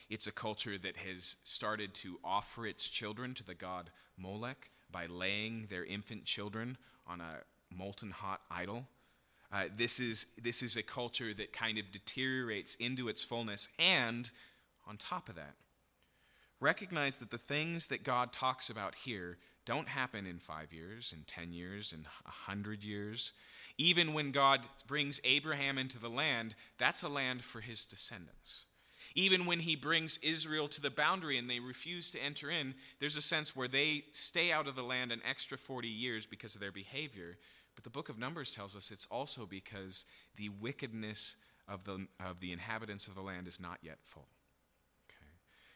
[0.10, 5.08] It's a culture that has started to offer its children to the god Molech by
[5.08, 7.40] laying their infant children on a
[7.76, 8.88] molten hot idol.
[9.52, 13.68] Uh, this, is, this is a culture that kind of deteriorates into its fullness.
[13.80, 14.30] And
[14.88, 15.56] on top of that,
[16.60, 21.24] recognize that the things that God talks about here don't happen in five years, in
[21.26, 23.34] 10 years, in a hundred years.
[23.78, 28.66] Even when God brings Abraham into the land, that's a land for his descendants.
[29.16, 33.18] Even when he brings Israel to the boundary and they refuse to enter in, there's
[33.18, 36.62] a sense where they stay out of the land an extra 40 years because of
[36.62, 37.38] their behavior.
[37.76, 42.40] But the book of Numbers tells us it's also because the wickedness of the, of
[42.40, 44.28] the inhabitants of the land is not yet full.
[45.10, 45.32] Okay?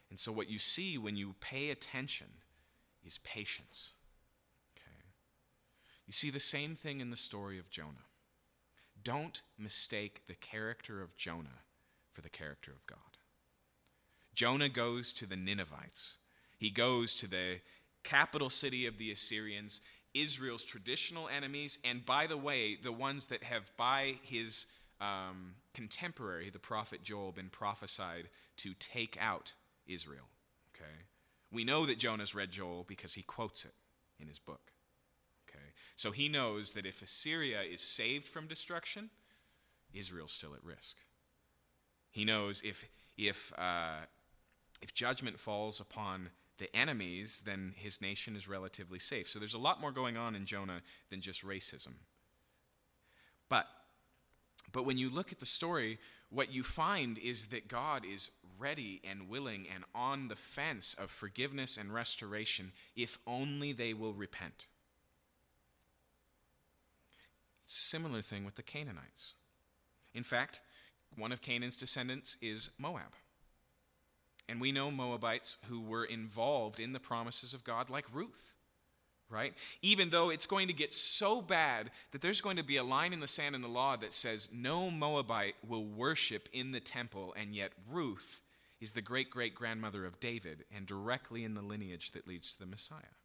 [0.09, 2.27] And so, what you see when you pay attention
[3.05, 3.93] is patience.
[4.75, 5.03] Okay?
[6.05, 8.07] You see the same thing in the story of Jonah.
[9.03, 11.63] Don't mistake the character of Jonah
[12.13, 12.97] for the character of God.
[14.35, 16.17] Jonah goes to the Ninevites,
[16.57, 17.59] he goes to the
[18.03, 19.81] capital city of the Assyrians
[20.13, 24.65] Israel's traditional enemies, and by the way, the ones that have, by his
[24.99, 29.53] um, contemporary, the prophet Joel, been prophesied to take out
[29.87, 30.25] Israel.
[30.75, 30.91] Okay?
[31.51, 33.73] We know that Jonah's read Joel because he quotes it
[34.19, 34.71] in his book.
[35.49, 35.65] Okay?
[35.95, 39.09] So he knows that if Assyria is saved from destruction,
[39.93, 40.97] Israel's still at risk.
[42.11, 42.85] He knows if,
[43.17, 44.05] if, uh,
[44.81, 49.29] if judgment falls upon the enemies, then his nation is relatively safe.
[49.29, 51.93] So there's a lot more going on in Jonah than just racism.
[53.47, 53.65] But
[54.71, 59.01] but when you look at the story, what you find is that God is ready
[59.03, 64.67] and willing and on the fence of forgiveness and restoration if only they will repent.
[67.65, 69.35] It's a similar thing with the Canaanites.
[70.13, 70.61] In fact,
[71.15, 73.13] one of Canaan's descendants is Moab.
[74.47, 78.55] And we know Moabites who were involved in the promises of God, like Ruth,
[79.29, 79.53] right?
[79.81, 83.13] Even though it's going to get so bad that there's going to be a line
[83.13, 87.33] in the sand in the law that says no Moabite will worship in the temple,
[87.39, 88.41] and yet Ruth
[88.81, 92.59] is the great great grandmother of David and directly in the lineage that leads to
[92.59, 93.15] the Messiah.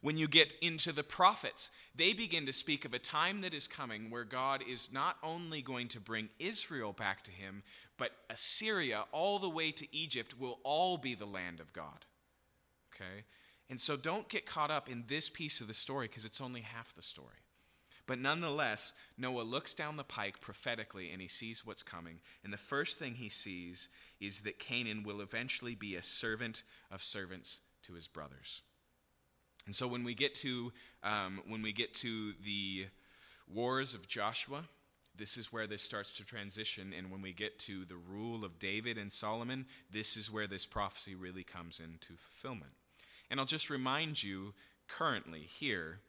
[0.00, 3.66] When you get into the prophets, they begin to speak of a time that is
[3.66, 7.64] coming where God is not only going to bring Israel back to him,
[7.96, 12.06] but Assyria all the way to Egypt will all be the land of God.
[12.94, 13.24] Okay?
[13.70, 16.62] And so don't get caught up in this piece of the story because it's only
[16.62, 17.36] half the story.
[18.06, 22.20] But nonetheless, Noah looks down the pike prophetically and he sees what's coming.
[22.42, 27.02] And the first thing he sees is that Canaan will eventually be a servant of
[27.02, 28.62] servants to his brothers.
[29.66, 32.86] And so when we get to um, when we get to the
[33.46, 34.62] wars of Joshua,
[35.14, 36.94] this is where this starts to transition.
[36.96, 40.64] And when we get to the rule of David and Solomon, this is where this
[40.64, 42.72] prophecy really comes into fulfillment.
[43.30, 44.54] And I'll just remind you
[44.86, 46.00] currently here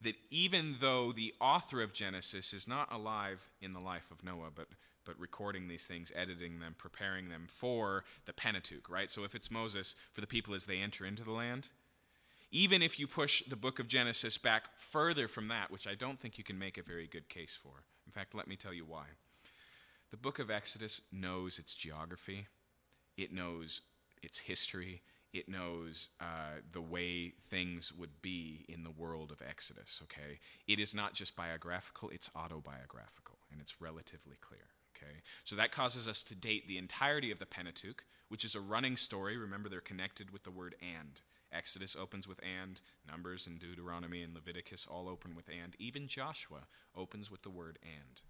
[0.00, 4.50] that even though the author of Genesis is not alive in the life of Noah,
[4.54, 4.68] but
[5.04, 9.10] but recording these things, editing them, preparing them for the Pentateuch, right?
[9.10, 11.68] So if it's Moses, for the people as they enter into the land,
[12.50, 16.20] even if you push the book of Genesis back further from that, which I don't
[16.20, 17.82] think you can make a very good case for.
[18.06, 19.04] In fact, let me tell you why.
[20.10, 22.46] The book of Exodus knows its geography,
[23.16, 23.80] it knows
[24.22, 25.00] its history,
[25.32, 30.38] it knows uh, the way things would be in the world of Exodus, okay?
[30.66, 35.20] It is not just biographical, it's autobiographical, and it's relatively clear, Okay?
[35.44, 38.96] So that causes us to date the entirety of the Pentateuch, which is a running
[38.96, 39.36] story.
[39.36, 41.20] Remember, they're connected with the word and.
[41.52, 45.76] Exodus opens with and, Numbers and Deuteronomy and Leviticus all open with and.
[45.78, 46.66] Even Joshua
[46.96, 48.20] opens with the word and.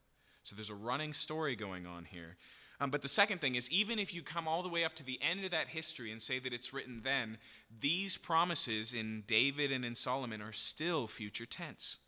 [0.43, 2.37] So there's a running story going on here.
[2.81, 5.05] Um, but the second thing is, even if you come all the way up to
[5.05, 7.39] the end of that history and say that it's written then,
[7.81, 11.99] these promises in David and in Solomon are still future tense.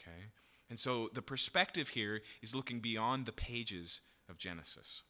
[0.00, 0.28] Okay?
[0.70, 4.00] And so the perspective here is looking beyond the pages
[4.30, 5.02] of Genesis.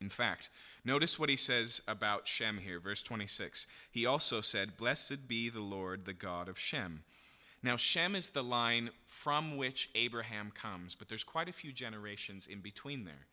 [0.00, 0.50] In fact,
[0.84, 3.66] notice what he says about Shem here, verse 26.
[3.90, 7.04] He also said, Blessed be the Lord, the God of Shem.
[7.64, 12.46] Now, Shem is the line from which Abraham comes, but there's quite a few generations
[12.46, 13.26] in between there.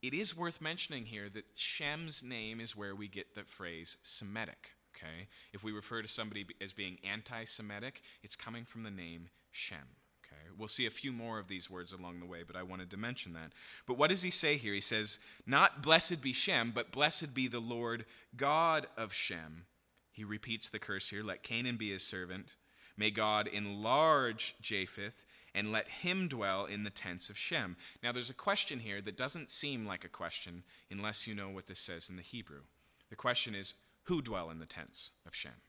[0.00, 4.70] It is worth mentioning here that Shem's name is where we get the phrase Semitic.
[4.96, 5.28] Okay?
[5.52, 9.78] If we refer to somebody as being anti Semitic, it's coming from the name Shem.
[10.24, 10.40] Okay?
[10.56, 12.96] We'll see a few more of these words along the way, but I wanted to
[12.96, 13.52] mention that.
[13.86, 14.72] But what does he say here?
[14.72, 19.66] He says, Not blessed be Shem, but blessed be the Lord God of Shem.
[20.12, 22.56] He repeats the curse here let Canaan be his servant.
[23.00, 27.78] May God enlarge Japheth and let him dwell in the tents of Shem.
[28.02, 31.66] Now, there's a question here that doesn't seem like a question unless you know what
[31.66, 32.60] this says in the Hebrew.
[33.08, 35.62] The question is, who dwell in the tents of Shem?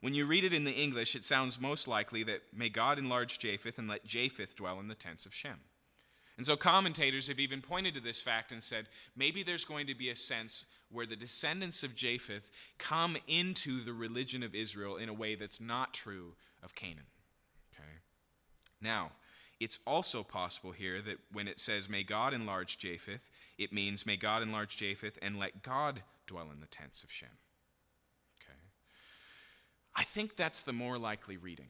[0.00, 3.38] When you read it in the English, it sounds most likely that may God enlarge
[3.38, 5.60] Japheth and let Japheth dwell in the tents of Shem.
[6.36, 9.94] And so commentators have even pointed to this fact and said maybe there's going to
[9.94, 15.08] be a sense where the descendants of Japheth come into the religion of Israel in
[15.08, 17.06] a way that's not true of Canaan.
[17.74, 17.88] Okay?
[18.80, 19.12] Now,
[19.60, 24.16] it's also possible here that when it says, May God enlarge Japheth, it means, May
[24.16, 27.28] God enlarge Japheth and let God dwell in the tents of Shem.
[28.42, 28.58] Okay?
[29.94, 31.68] I think that's the more likely reading.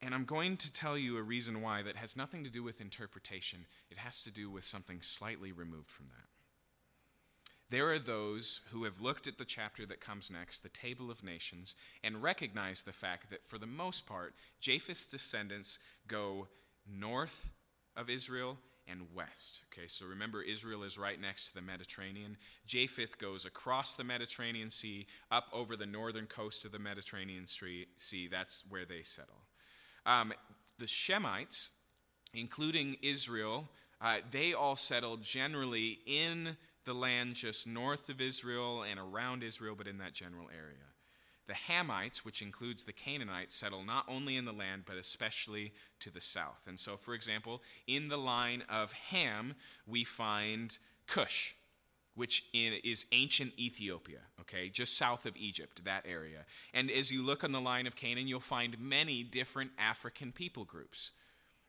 [0.00, 2.80] And I'm going to tell you a reason why that has nothing to do with
[2.80, 3.66] interpretation.
[3.90, 6.28] It has to do with something slightly removed from that.
[7.70, 11.22] There are those who have looked at the chapter that comes next, the Table of
[11.22, 16.48] Nations, and recognize the fact that for the most part, Japheth's descendants go
[16.90, 17.50] north
[17.94, 18.56] of Israel
[18.86, 19.64] and west.
[19.70, 22.38] Okay, so remember, Israel is right next to the Mediterranean.
[22.66, 28.28] Japheth goes across the Mediterranean Sea, up over the northern coast of the Mediterranean Sea.
[28.30, 29.42] That's where they settle.
[30.08, 30.32] Um,
[30.78, 31.68] the Shemites,
[32.32, 33.68] including Israel,
[34.00, 39.74] uh, they all settled generally in the land just north of Israel and around Israel,
[39.76, 40.78] but in that general area.
[41.46, 46.10] The Hamites, which includes the Canaanites, settle not only in the land, but especially to
[46.10, 46.66] the south.
[46.66, 49.54] And so, for example, in the line of Ham,
[49.86, 51.54] we find Cush,
[52.18, 56.40] which is ancient Ethiopia, okay, just south of Egypt, that area.
[56.74, 60.64] And as you look on the line of Canaan, you'll find many different African people
[60.64, 61.12] groups.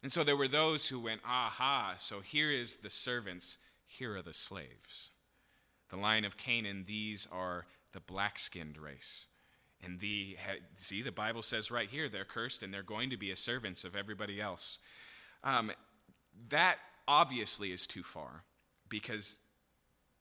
[0.01, 4.23] And so there were those who went, aha, so here is the servants, here are
[4.23, 5.11] the slaves.
[5.89, 9.27] The line of Canaan, these are the black skinned race.
[9.83, 10.35] And the
[10.73, 13.83] see, the Bible says right here they're cursed and they're going to be as servants
[13.83, 14.79] of everybody else.
[15.43, 15.71] Um,
[16.49, 18.43] that obviously is too far
[18.89, 19.39] because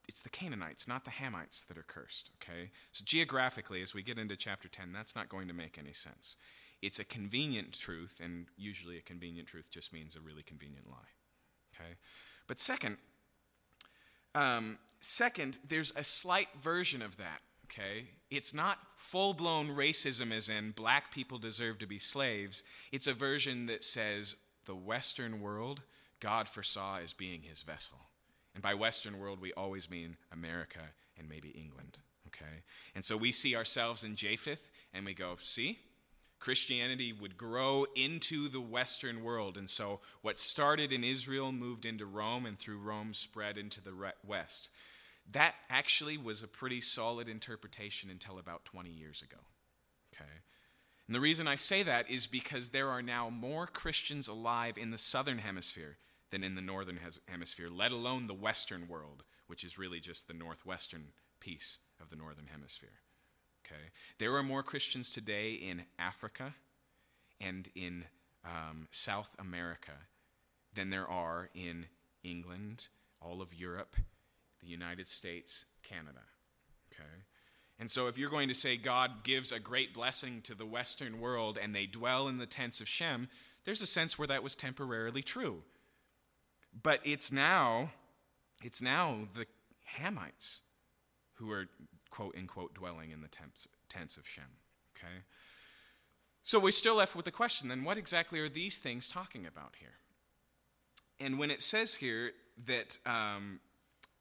[0.09, 2.31] it's the Canaanites, not the Hamites, that are cursed.
[2.43, 5.93] Okay, so geographically, as we get into chapter ten, that's not going to make any
[5.93, 6.37] sense.
[6.83, 11.13] It's a convenient truth, and usually a convenient truth just means a really convenient lie.
[11.75, 11.95] Okay,
[12.47, 12.97] but second,
[14.35, 17.41] um, second, there's a slight version of that
[17.71, 18.07] okay?
[18.31, 22.65] It's not full blown racism, as in black people deserve to be slaves.
[22.93, 25.83] It's a version that says the Western world
[26.21, 27.99] God foresaw as being his vessel.
[28.59, 30.81] And by Western world, we always mean America
[31.17, 32.65] and maybe England, okay?
[32.93, 35.79] And so we see ourselves in Japheth and we go, see?
[36.41, 39.57] Christianity would grow into the Western world.
[39.57, 43.93] And so what started in Israel moved into Rome and through Rome spread into the
[44.27, 44.71] West.
[45.31, 49.39] That actually was a pretty solid interpretation until about 20 years ago.
[50.13, 50.33] Okay?
[51.07, 54.91] And the reason I say that is because there are now more Christians alive in
[54.91, 55.97] the southern hemisphere
[56.31, 60.35] than in the northern hemisphere, let alone the western world, which is really just the
[60.35, 61.09] northwestern
[61.41, 63.01] piece of the northern hemisphere.
[63.67, 63.81] Okay?
[64.19, 66.55] There are more Christians today in Africa
[67.41, 68.05] and in
[68.45, 69.93] um, South America
[70.75, 71.87] than there are in
[72.23, 72.89] England,
[73.21, 73.97] all of Europe,
[74.61, 76.23] the United States, Canada.
[76.93, 77.25] Okay?
[77.81, 81.21] And so, if you're going to say God gives a great blessing to the Western
[81.21, 83.29] world and they dwell in the tents of Shem,
[83.65, 85.63] there's a sense where that was temporarily true.
[86.83, 87.93] But it's now,
[88.63, 89.47] it's now the
[89.99, 90.61] Hamites
[91.35, 91.69] who are
[92.11, 94.45] quote unquote dwelling in the tents, tents of Shem.
[94.97, 95.23] Okay?
[96.43, 99.75] So we're still left with the question then, what exactly are these things talking about
[99.79, 99.95] here?
[101.21, 102.33] And when it says here
[102.67, 103.61] that, um,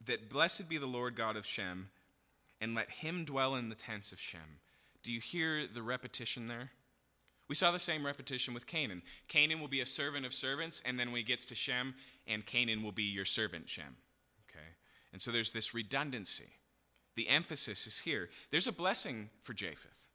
[0.06, 1.90] that blessed be the Lord God of Shem,
[2.60, 4.60] and let him dwell in the tents of Shem.
[5.04, 6.72] Do you hear the repetition there?
[7.48, 9.02] We saw the same repetition with Canaan.
[9.28, 11.96] Canaan will be a servant of servants, and then when he gets to Shem,
[12.28, 13.96] and Canaan will be your servant, Shem.
[14.50, 14.66] Okay?
[15.14, 16.52] And so there's this redundancy.
[17.16, 18.30] The emphasis is here.
[18.52, 20.08] There's a blessing for Japheth.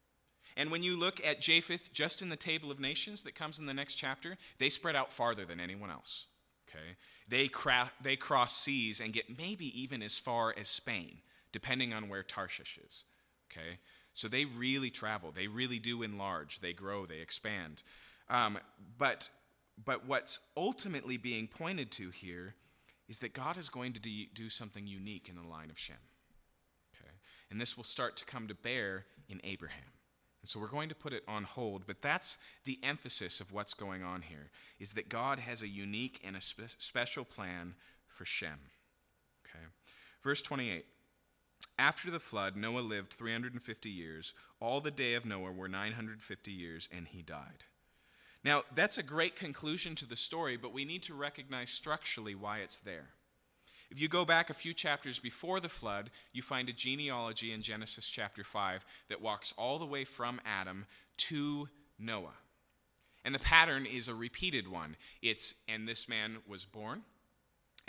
[0.57, 3.67] And when you look at Japheth just in the table of nations that comes in
[3.67, 6.27] the next chapter, they spread out farther than anyone else.
[6.69, 6.97] Okay?
[7.29, 11.19] They, cra- they cross seas and get maybe even as far as Spain,
[11.51, 13.05] depending on where Tarshish is.
[13.51, 13.79] Okay?
[14.15, 15.33] So they really travel.
[15.35, 16.61] They really do enlarge.
[16.61, 17.07] They grow.
[17.07, 17.83] They expand.
[18.29, 18.59] Um,
[18.99, 19.31] but,
[19.83, 22.55] but what's ultimately being pointed to here
[23.09, 25.97] is that God is going to do something unique in the line of Shem.
[26.95, 27.13] Okay?
[27.51, 29.93] And this will start to come to bear in Abraham.
[30.43, 33.75] And so we're going to put it on hold, but that's the emphasis of what's
[33.75, 34.51] going on here
[34.81, 37.75] is that God has a unique and a spe- special plan
[38.09, 38.59] for Shem.
[39.47, 39.65] Okay.
[40.23, 40.85] Verse 28.
[41.83, 44.35] After the flood, Noah lived 350 years.
[44.61, 47.65] All the day of Noah were 950 years, and he died.
[48.45, 52.59] Now, that's a great conclusion to the story, but we need to recognize structurally why
[52.59, 53.09] it's there.
[53.91, 57.63] If you go back a few chapters before the flood, you find a genealogy in
[57.63, 61.69] Genesis chapter 5 that walks all the way from Adam to
[61.99, 62.39] Noah.
[63.25, 64.95] And the pattern is a repeated one.
[65.21, 67.03] It's, and this man was born,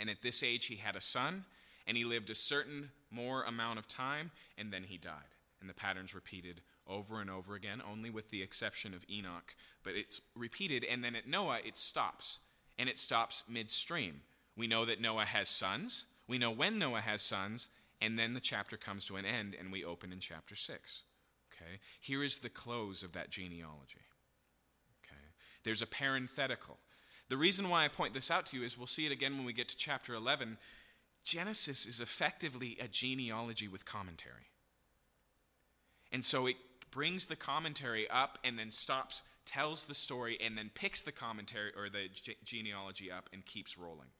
[0.00, 1.44] and at this age he had a son,
[1.86, 5.34] and he lived a certain more amount of time, and then he died.
[5.60, 9.54] And the pattern's repeated over and over again, only with the exception of Enoch.
[9.82, 12.40] But it's repeated, and then at Noah it stops,
[12.78, 14.22] and it stops midstream.
[14.56, 16.06] We know that Noah has sons.
[16.28, 17.68] We know when Noah has sons,
[18.00, 21.04] and then the chapter comes to an end, and we open in chapter 6.
[21.52, 21.80] Okay?
[22.00, 24.02] Here is the close of that genealogy.
[25.04, 25.20] Okay?
[25.62, 26.78] There's a parenthetical.
[27.28, 29.46] The reason why I point this out to you is we'll see it again when
[29.46, 30.58] we get to chapter 11.
[31.24, 34.50] Genesis is effectively a genealogy with commentary.
[36.12, 36.56] And so it
[36.90, 41.72] brings the commentary up and then stops, tells the story, and then picks the commentary
[41.76, 44.10] or the ge- genealogy up and keeps rolling.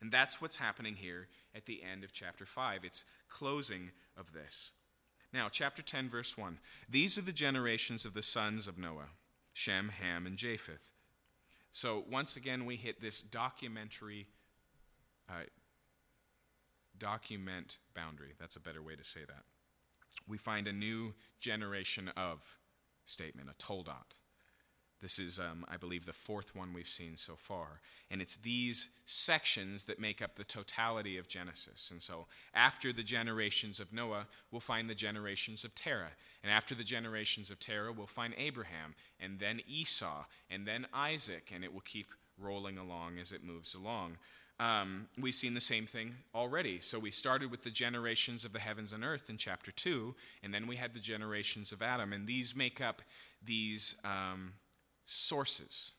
[0.00, 2.84] And that's what's happening here at the end of chapter 5.
[2.84, 4.72] It's closing of this.
[5.32, 6.58] Now, chapter 10, verse 1.
[6.88, 9.08] These are the generations of the sons of Noah
[9.52, 10.92] Shem, Ham, and Japheth.
[11.72, 14.26] So, once again, we hit this documentary,
[15.28, 15.44] uh,
[16.98, 18.34] document boundary.
[18.38, 19.44] That's a better way to say that.
[20.28, 22.58] We find a new generation of
[23.04, 24.18] statement, a toldot.
[25.00, 27.80] This is, um, I believe, the fourth one we've seen so far.
[28.10, 31.90] And it's these sections that make up the totality of Genesis.
[31.90, 36.12] And so, after the generations of Noah, we'll find the generations of Terah.
[36.42, 41.50] And after the generations of Terah, we'll find Abraham, and then Esau, and then Isaac.
[41.54, 42.06] And it will keep
[42.38, 44.16] rolling along as it moves along.
[44.60, 46.78] Um, we've seen the same thing already.
[46.80, 50.54] So we started with the generations of the heavens and earth in chapter 2, and
[50.54, 52.12] then we had the generations of Adam.
[52.12, 53.02] And these make up
[53.44, 54.52] these um,
[55.06, 55.92] sources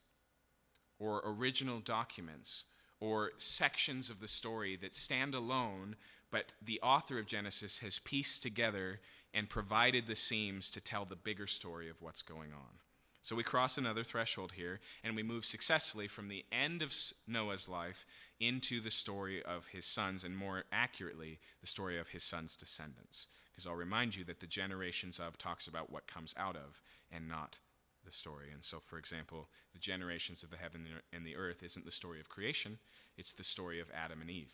[0.99, 2.63] or original documents
[3.01, 5.97] or sections of the story that stand alone,
[6.31, 9.01] but the author of Genesis has pieced together
[9.33, 12.84] and provided the seams to tell the bigger story of what's going on.
[13.25, 16.93] So we cross another threshold here, and we move successfully from the end of
[17.25, 18.05] Noah's life
[18.39, 23.25] into the story of his sons, and more accurately, the story of his sons' descendants.
[23.49, 27.27] Because I'll remind you that the generations of talks about what comes out of and
[27.27, 27.57] not
[28.05, 28.51] the story.
[28.53, 32.19] And so, for example, the generations of the heaven and the earth isn't the story
[32.19, 32.77] of creation,
[33.17, 34.53] it's the story of Adam and Eve.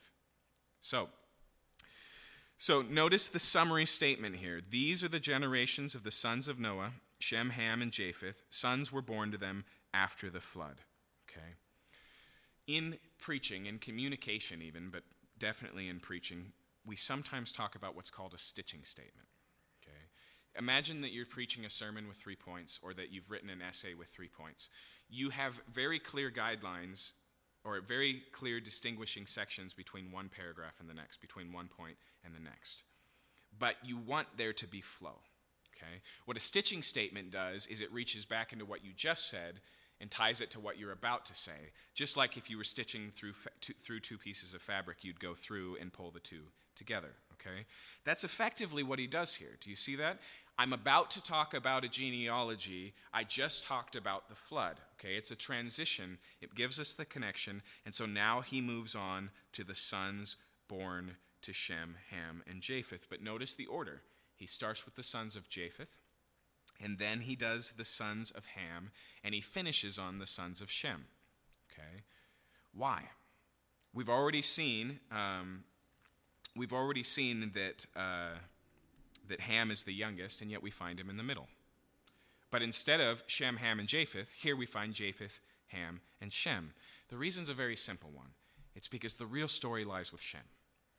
[0.80, 1.10] So,
[2.62, 4.62] so notice the summary statement here.
[4.70, 8.44] These are the generations of the sons of Noah, Shem, Ham, and Japheth.
[8.52, 10.82] Sons were born to them after the flood.
[11.28, 11.56] Okay?
[12.68, 15.02] In preaching, in communication even, but
[15.40, 16.52] definitely in preaching,
[16.86, 19.28] we sometimes talk about what's called a stitching statement.
[19.82, 19.98] Okay?
[20.60, 23.96] Imagine that you're preaching a sermon with three points, or that you've written an essay
[23.96, 24.70] with three points.
[25.10, 27.14] You have very clear guidelines,
[27.64, 31.96] or very clear distinguishing sections between one paragraph and the next, between one point
[32.26, 32.84] and the next.
[33.58, 35.20] But you want there to be flow.
[35.76, 36.02] Okay?
[36.26, 39.62] What a stitching statement does is it reaches back into what you just said
[40.00, 41.72] and ties it to what you're about to say.
[41.94, 45.36] Just like if you were stitching through, fa- through two pieces of fabric, you'd go
[45.36, 46.42] through and pull the two
[46.76, 47.14] together.
[47.34, 47.66] Okay?
[48.04, 49.58] That's effectively what he does here.
[49.62, 50.20] Do you see that?
[50.62, 52.94] I'm about to talk about a genealogy.
[53.12, 54.78] I just talked about the flood.
[55.00, 56.20] Okay, it's a transition.
[56.40, 57.64] It gives us the connection.
[57.84, 60.38] And so now he moves on to the sons
[60.68, 63.08] born to Shem, Ham, and Japheth.
[63.10, 64.04] But notice the order.
[64.36, 65.98] He starts with the sons of Japheth,
[66.80, 68.92] and then he does the sons of Ham,
[69.24, 71.06] and he finishes on the sons of Shem.
[71.72, 72.04] Okay?
[72.72, 73.06] Why?
[73.94, 75.64] we've already seen um,
[76.56, 78.38] we've already seen that uh,
[79.32, 81.48] that Ham is the youngest, and yet we find him in the middle.
[82.52, 86.74] But instead of Shem, Ham, and Japheth, here we find Japheth, Ham, and Shem.
[87.10, 88.34] The reason's a very simple one.
[88.76, 90.42] It's because the real story lies with Shem.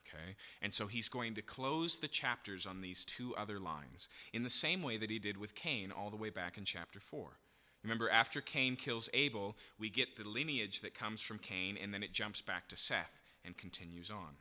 [0.07, 0.37] Okay?
[0.61, 4.51] And so he's going to close the chapters on these two other lines in the
[4.51, 7.39] same way that he did with Cain all the way back in chapter 4.
[7.83, 12.03] Remember, after Cain kills Abel, we get the lineage that comes from Cain, and then
[12.03, 14.37] it jumps back to Seth and continues on.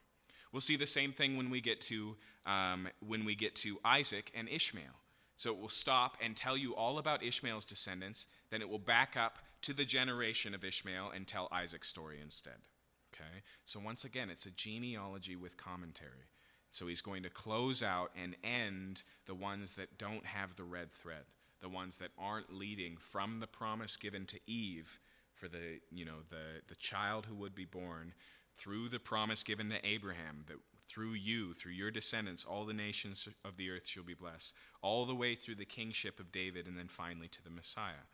[0.51, 4.31] We'll see the same thing when we get to um, when we get to Isaac
[4.35, 5.01] and Ishmael.
[5.37, 8.27] So it will stop and tell you all about Ishmael's descendants.
[8.49, 12.67] Then it will back up to the generation of Ishmael and tell Isaac's story instead.
[13.13, 13.41] Okay?
[13.65, 16.29] So once again, it's a genealogy with commentary.
[16.71, 20.91] So he's going to close out and end the ones that don't have the red
[20.91, 21.23] thread,
[21.59, 24.99] the ones that aren't leading from the promise given to Eve
[25.33, 28.13] for the, you know, the, the child who would be born
[28.61, 30.57] through the promise given to Abraham that
[30.87, 35.05] through you, through your descendants, all the nations of the earth shall be blessed, all
[35.05, 38.05] the way through the kingship of David, and then finally to the Messiah.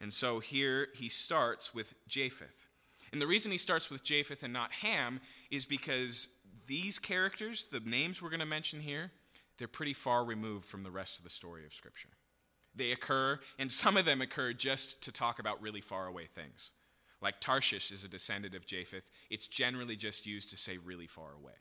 [0.00, 2.66] And so here he starts with Japheth.
[3.12, 5.20] And the reason he starts with Japheth and not Ham
[5.50, 6.28] is because
[6.66, 9.10] these characters, the names we're going to mention here,
[9.58, 12.10] they're pretty far removed from the rest of the story of Scripture.
[12.74, 16.72] They occur, and some of them occur just to talk about really far away things.
[17.20, 21.32] Like Tarshish is a descendant of Japheth, it's generally just used to say really far
[21.32, 21.54] away.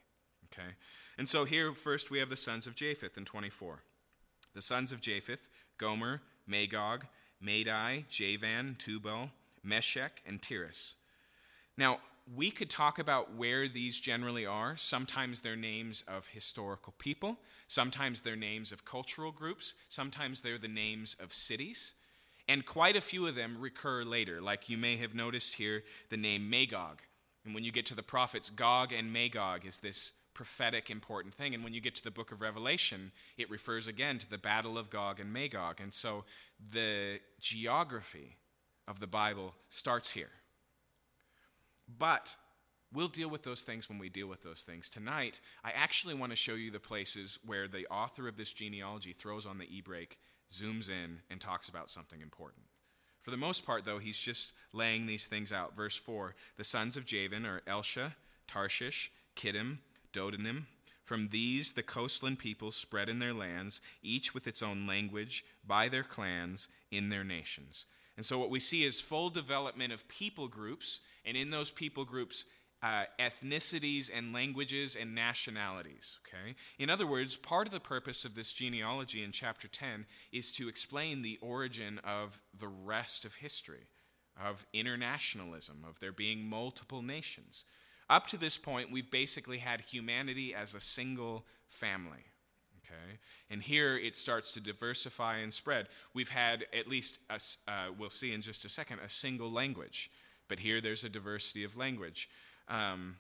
[0.52, 0.70] Okay?
[1.18, 3.84] And so here, first, we have the sons of Japheth in 24.
[4.54, 7.06] The sons of Japheth Gomer, Magog,
[7.42, 9.30] Madai, Javan, Tubal,
[9.64, 10.96] Meshech, and Tiras.
[11.78, 12.00] Now,
[12.34, 14.76] we could talk about where these generally are.
[14.78, 17.38] Sometimes they're names of historical people,
[17.68, 21.94] sometimes they're names of cultural groups, sometimes they're the names of cities.
[22.48, 26.18] And quite a few of them recur later, like you may have noticed here the
[26.18, 27.02] name Magog.
[27.44, 31.56] And when you get to the prophets, Gog and Magog is this prophetic important thing.
[31.56, 34.78] And when you get to the book of Revelation, it refers again to the battle
[34.78, 35.80] of Gog and Magog.
[35.82, 36.26] And so
[36.72, 38.38] the geography
[38.88, 40.30] of the Bible starts here.
[41.98, 42.36] But
[42.94, 44.90] we'll deal with those things when we deal with those things.
[44.90, 49.14] Tonight, I actually want to show you the places where the author of this genealogy
[49.14, 50.18] throws on the e brake,
[50.52, 52.64] zooms in, and talks about something important.
[53.22, 55.76] For the most part, though, he's just laying these things out.
[55.76, 58.16] Verse 4 The sons of Javan are Elsha,
[58.48, 59.80] Tarshish, Kittim,
[60.14, 60.66] Dodanim.
[61.04, 65.88] From these, the coastland peoples spread in their lands, each with its own language, by
[65.88, 67.86] their clans, in their nations.
[68.18, 72.06] And so, what we see is full development of people groups, and in those people
[72.06, 72.46] groups,
[72.86, 76.20] uh, ethnicities and languages and nationalities.
[76.22, 76.54] Okay?
[76.78, 80.70] In other words, part of the purpose of this genealogy in chapter 10 is to
[80.70, 83.88] explain the origin of the rest of history,
[84.40, 87.64] of internationalism, of there being multiple nations.
[88.08, 92.26] Up to this point, we've basically had humanity as a single family.
[92.86, 93.18] Okay?
[93.50, 95.88] And here it starts to diversify and spread.
[96.14, 100.12] We've had at least, a, uh, we'll see in just a second, a single language.
[100.48, 102.30] But here there's a diversity of language.
[102.68, 103.18] Um,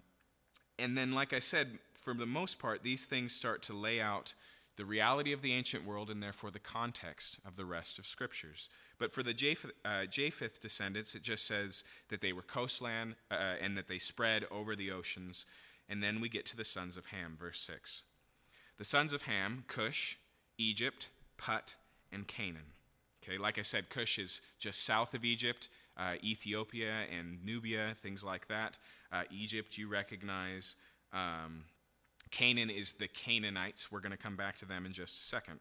[0.77, 4.33] and then, like I said, for the most part, these things start to lay out
[4.77, 8.69] the reality of the ancient world and therefore the context of the rest of scriptures.
[8.99, 10.05] But for the Japheth, uh,
[10.61, 14.91] descendants, it just says that they were coastland uh, and that they spread over the
[14.91, 15.45] oceans.
[15.87, 18.03] And then we get to the sons of Ham, verse 6.
[18.77, 20.17] The sons of Ham, Cush,
[20.57, 21.75] Egypt, Put,
[22.11, 22.73] and Canaan.
[23.23, 28.23] Okay, like I said, Cush is just south of Egypt, uh, Ethiopia and Nubia, things
[28.23, 28.77] like that.
[29.11, 30.75] Uh, Egypt, you recognize.
[31.13, 31.63] Um,
[32.31, 33.91] Canaan is the Canaanites.
[33.91, 35.59] We're going to come back to them in just a second.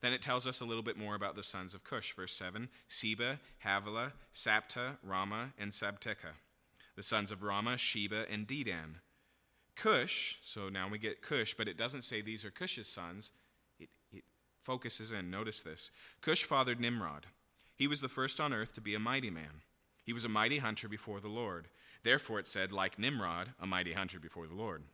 [0.00, 2.14] Then it tells us a little bit more about the sons of Cush.
[2.14, 6.34] Verse 7 Seba, Havilah, Sabta, Raamah, and Sabteka.
[6.96, 9.00] The sons of Raamah, Sheba, and Dedan.
[9.76, 13.32] Cush, so now we get Cush, but it doesn't say these are Cush's sons.
[13.78, 14.24] It, it
[14.62, 15.30] focuses in.
[15.30, 15.90] Notice this.
[16.22, 17.26] Cush fathered Nimrod.
[17.76, 19.62] He was the first on earth to be a mighty man.
[20.06, 21.66] He was a mighty hunter before the Lord.
[22.04, 24.84] Therefore it said, like Nimrod, a mighty hunter before the Lord.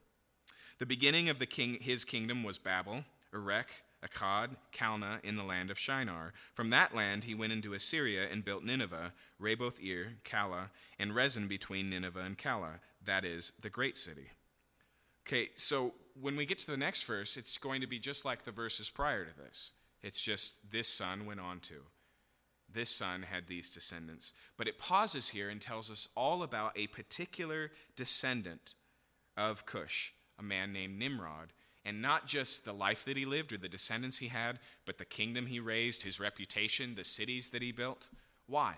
[0.79, 3.05] The beginning of the king, his kingdom was Babel,
[3.35, 3.71] Erech,
[4.03, 6.33] Akkad, Calneh in the land of Shinar.
[6.55, 11.47] From that land he went into Assyria and built Nineveh, Rehoboth Ir, Calah, and Resen
[11.47, 14.31] between Nineveh and Calah, that is, the great city.
[15.27, 18.45] Okay, so when we get to the next verse, it's going to be just like
[18.45, 19.73] the verses prior to this.
[20.03, 21.75] It's just this son went on to.
[22.73, 24.33] This son had these descendants.
[24.57, 28.75] But it pauses here and tells us all about a particular descendant
[29.37, 31.53] of Cush, a man named Nimrod.
[31.85, 35.05] And not just the life that he lived or the descendants he had, but the
[35.05, 38.09] kingdom he raised, his reputation, the cities that he built.
[38.47, 38.75] Why?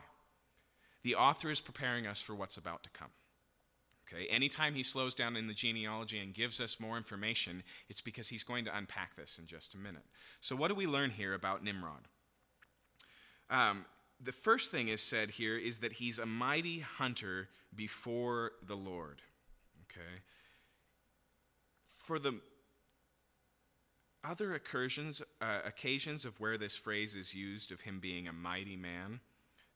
[1.03, 3.11] The author is preparing us for what's about to come.
[4.09, 4.27] Okay?
[4.27, 8.43] Anytime he slows down in the genealogy and gives us more information, it's because he's
[8.43, 10.05] going to unpack this in just a minute.
[10.41, 12.09] So, what do we learn here about Nimrod?
[13.51, 13.85] Um,
[14.21, 19.21] the first thing is said here is that he's a mighty hunter before the Lord.
[19.91, 20.23] Okay?
[21.85, 22.41] For the
[24.23, 28.77] other occasions, uh, occasions of where this phrase is used of him being a mighty
[28.77, 29.21] man,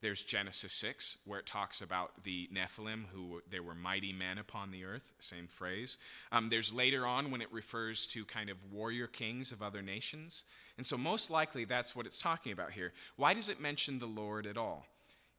[0.00, 4.70] there's Genesis 6, where it talks about the Nephilim, who there were mighty men upon
[4.70, 5.98] the earth, same phrase.
[6.30, 10.44] Um, there's later on when it refers to kind of warrior kings of other nations.
[10.76, 12.92] And so, most likely, that's what it's talking about here.
[13.16, 14.86] Why does it mention the Lord at all?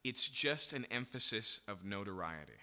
[0.04, 2.54] It's just an emphasis of notoriety.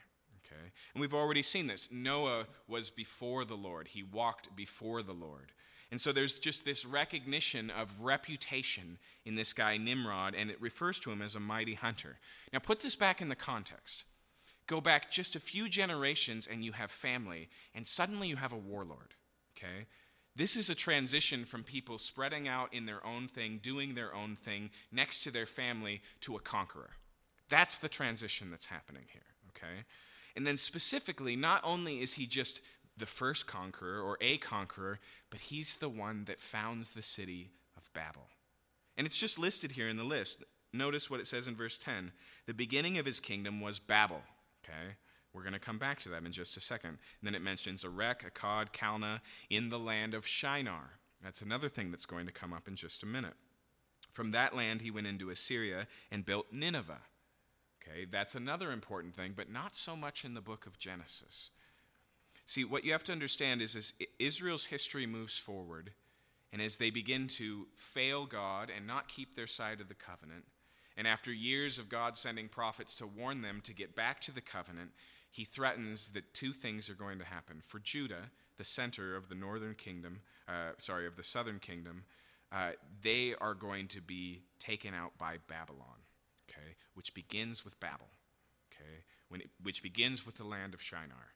[0.44, 0.70] Okay?
[0.94, 1.88] And we've already seen this.
[1.90, 5.52] Noah was before the Lord, he walked before the Lord.
[5.90, 10.98] And so there's just this recognition of reputation in this guy, Nimrod, and it refers
[11.00, 12.18] to him as a mighty hunter.
[12.52, 14.04] Now, put this back in the context.
[14.66, 18.58] Go back just a few generations, and you have family, and suddenly you have a
[18.58, 19.14] warlord.
[19.56, 19.86] Okay?
[20.34, 24.34] This is a transition from people spreading out in their own thing, doing their own
[24.34, 26.90] thing next to their family, to a conqueror.
[27.48, 29.22] That's the transition that's happening here.
[29.50, 29.84] Okay?
[30.34, 32.60] And then specifically, not only is he just
[32.96, 34.98] the first conqueror or a conqueror,
[35.30, 38.28] but he's the one that founds the city of Babel.
[38.96, 40.42] And it's just listed here in the list.
[40.72, 42.12] Notice what it says in verse 10.
[42.46, 44.22] The beginning of his kingdom was Babel.
[44.64, 44.94] Okay?
[45.32, 46.90] We're going to come back to that in just a second.
[46.90, 49.20] And then it mentions Erech, Akkad, Calneh
[49.50, 50.98] in the land of Shinar.
[51.22, 53.34] That's another thing that's going to come up in just a minute.
[54.12, 57.02] From that land, he went into Assyria and built Nineveh.
[57.82, 61.50] Okay, that's another important thing, but not so much in the book of Genesis.
[62.46, 65.90] See, what you have to understand is as Israel's history moves forward,
[66.52, 70.44] and as they begin to fail God and not keep their side of the covenant,
[70.96, 74.40] and after years of God sending prophets to warn them to get back to the
[74.40, 74.92] covenant,
[75.28, 77.60] he threatens that two things are going to happen.
[77.60, 82.04] For Judah, the center of the northern kingdom, uh, sorry, of the southern kingdom,
[82.52, 82.70] uh,
[83.02, 85.98] they are going to be taken out by Babylon,
[86.48, 88.06] okay, which begins with Babel,
[88.72, 91.32] okay, when it, which begins with the land of Shinar.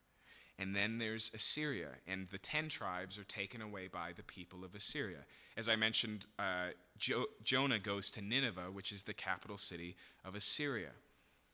[0.60, 4.74] And then there's Assyria, and the ten tribes are taken away by the people of
[4.74, 5.24] Assyria.
[5.56, 10.34] As I mentioned, uh, jo- Jonah goes to Nineveh, which is the capital city of
[10.34, 10.90] Assyria.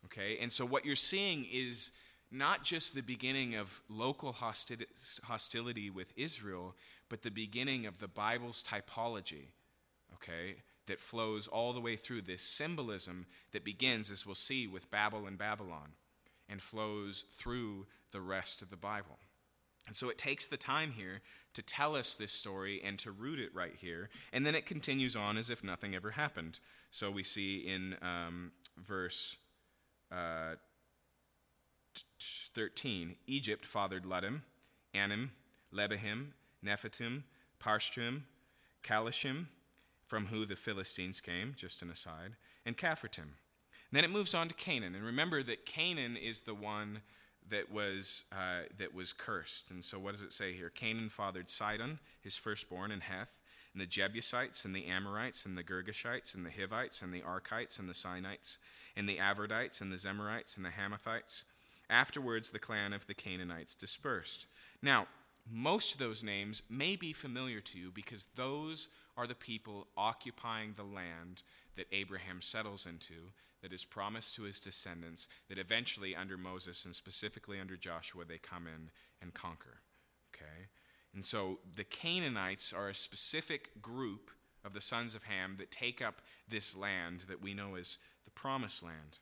[0.06, 1.92] Okay, and so what you're seeing is
[2.32, 4.90] not just the beginning of local hostility,
[5.22, 6.74] hostility with Israel,
[7.08, 9.52] but the beginning of the Bible's typology.
[10.14, 10.56] Okay,
[10.88, 15.28] that flows all the way through this symbolism that begins, as we'll see, with Babel
[15.28, 15.92] and Babylon
[16.48, 19.18] and flows through the rest of the Bible.
[19.86, 21.20] And so it takes the time here
[21.54, 24.10] to tell us this story and to root it right here.
[24.32, 26.60] And then it continues on as if nothing ever happened.
[26.90, 29.36] So we see in um, verse
[30.10, 30.54] uh,
[32.54, 34.40] 13 Egypt fathered Ludim,
[34.92, 35.30] Anim,
[35.72, 36.28] Lehabim,
[36.64, 37.22] Naphtuhim,
[37.62, 38.22] Parshchim,
[38.82, 39.46] Kalashim,
[40.06, 43.34] from who the Philistines came, just an aside, and Caphtorim.
[43.96, 44.94] Then it moves on to Canaan.
[44.94, 47.00] And remember that Canaan is the one
[47.48, 49.70] that was, uh, that was cursed.
[49.70, 50.68] And so, what does it say here?
[50.68, 53.40] Canaan fathered Sidon, his firstborn, and Heth,
[53.72, 57.78] and the Jebusites, and the Amorites, and the Girgashites, and the Hivites, and the Arkites,
[57.78, 58.58] and the Sinites,
[58.98, 61.44] and the Arvadites, and the Zemarites, and the Hamathites.
[61.88, 64.46] Afterwards, the clan of the Canaanites dispersed.
[64.82, 65.06] Now,
[65.50, 70.74] most of those names may be familiar to you because those are the people occupying
[70.76, 71.44] the land
[71.76, 73.32] that Abraham settles into,
[73.66, 78.38] that is promised to his descendants, that eventually under Moses and specifically under Joshua they
[78.38, 78.90] come in
[79.20, 79.80] and conquer.
[80.32, 80.68] Okay?
[81.12, 84.30] And so the Canaanites are a specific group
[84.64, 88.30] of the sons of Ham that take up this land that we know as the
[88.30, 89.18] promised land.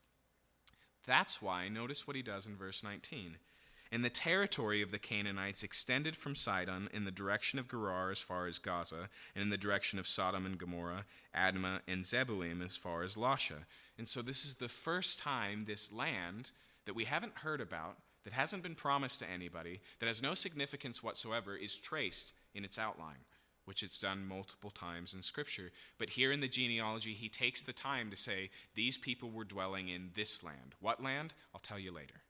[1.06, 3.38] That's why, notice what he does in verse 19.
[3.92, 8.18] And the territory of the Canaanites extended from Sidon in the direction of Gerar as
[8.18, 11.04] far as Gaza, and in the direction of Sodom and Gomorrah,
[11.36, 13.66] Admah, and Zeboim as far as Lasha.
[13.98, 16.50] And so this is the first time this land
[16.86, 21.02] that we haven't heard about, that hasn't been promised to anybody, that has no significance
[21.02, 23.24] whatsoever, is traced in its outline,
[23.64, 25.70] which it's done multiple times in Scripture.
[25.98, 29.88] But here in the genealogy, he takes the time to say, These people were dwelling
[29.88, 30.74] in this land.
[30.80, 31.34] What land?
[31.54, 32.22] I'll tell you later.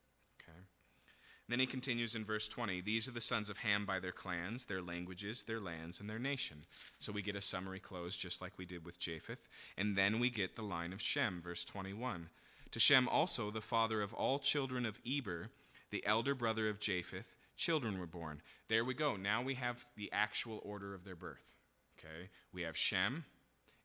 [1.49, 4.65] Then he continues in verse 20 These are the sons of Ham by their clans,
[4.65, 6.65] their languages, their lands, and their nation.
[6.99, 9.47] So we get a summary close just like we did with Japheth.
[9.77, 12.29] And then we get the line of Shem, verse 21.
[12.71, 15.51] To Shem also, the father of all children of Eber,
[15.91, 18.41] the elder brother of Japheth, children were born.
[18.69, 19.17] There we go.
[19.17, 21.53] Now we have the actual order of their birth.
[21.99, 22.31] Okay?
[22.53, 23.25] We have Shem,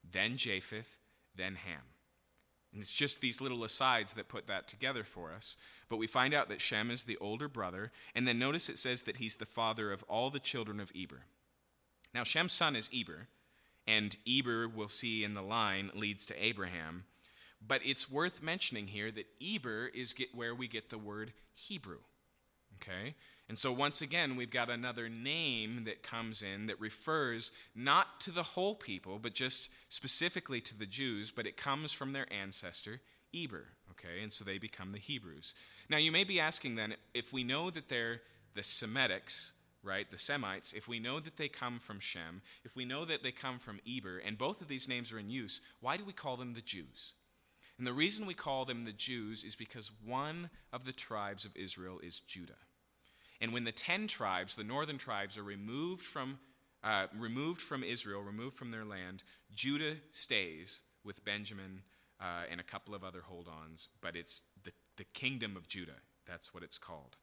[0.09, 0.97] then Japheth,
[1.35, 1.81] then Ham.
[2.71, 5.57] And it's just these little asides that put that together for us.
[5.89, 9.03] But we find out that Shem is the older brother, and then notice it says
[9.03, 11.21] that he's the father of all the children of Eber.
[12.13, 13.27] Now, Shem's son is Eber,
[13.87, 17.05] and Eber, we'll see in the line, leads to Abraham.
[17.65, 21.99] But it's worth mentioning here that Eber is where we get the word Hebrew.
[22.75, 23.15] Okay?
[23.49, 28.31] And so, once again, we've got another name that comes in that refers not to
[28.31, 33.01] the whole people, but just specifically to the Jews, but it comes from their ancestor,
[33.35, 33.65] Eber.
[33.91, 34.21] Okay?
[34.21, 35.55] And so they become the Hebrews.
[35.89, 38.21] Now, you may be asking then, if we know that they're
[38.53, 42.85] the Semitics, right, the Semites, if we know that they come from Shem, if we
[42.85, 45.97] know that they come from Eber, and both of these names are in use, why
[45.97, 47.13] do we call them the Jews?
[47.79, 51.55] And the reason we call them the Jews is because one of the tribes of
[51.55, 52.53] Israel is Judah.
[53.41, 56.39] And when the ten tribes, the northern tribes, are removed from,
[56.83, 59.23] uh, removed from Israel, removed from their land,
[59.53, 61.83] Judah stays with Benjamin
[62.19, 66.01] uh, and a couple of other hold ons, but it's the, the kingdom of Judah.
[66.25, 67.17] That's what it's called.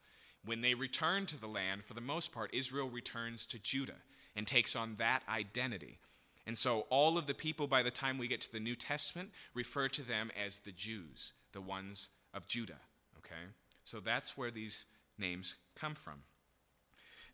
[0.45, 4.01] When they return to the land, for the most part, Israel returns to Judah
[4.35, 5.99] and takes on that identity.
[6.47, 9.31] And so all of the people, by the time we get to the New Testament,
[9.55, 12.81] refer to them as the Jews, the ones of Judah.
[13.19, 13.51] Okay?
[13.85, 14.85] So that's where these
[15.19, 16.23] names come from.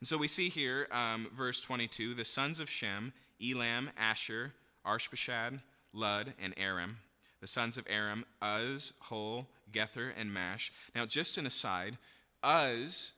[0.01, 4.51] And so we see here, um, verse 22, the sons of Shem, Elam, Asshur,
[4.85, 5.61] Arphaxad,
[5.93, 6.99] Lud, and Aram.
[7.41, 10.73] The sons of Aram, Uz, Hul, Gether, and Mash.
[10.95, 11.99] Now, just an aside,
[12.45, 13.13] Uz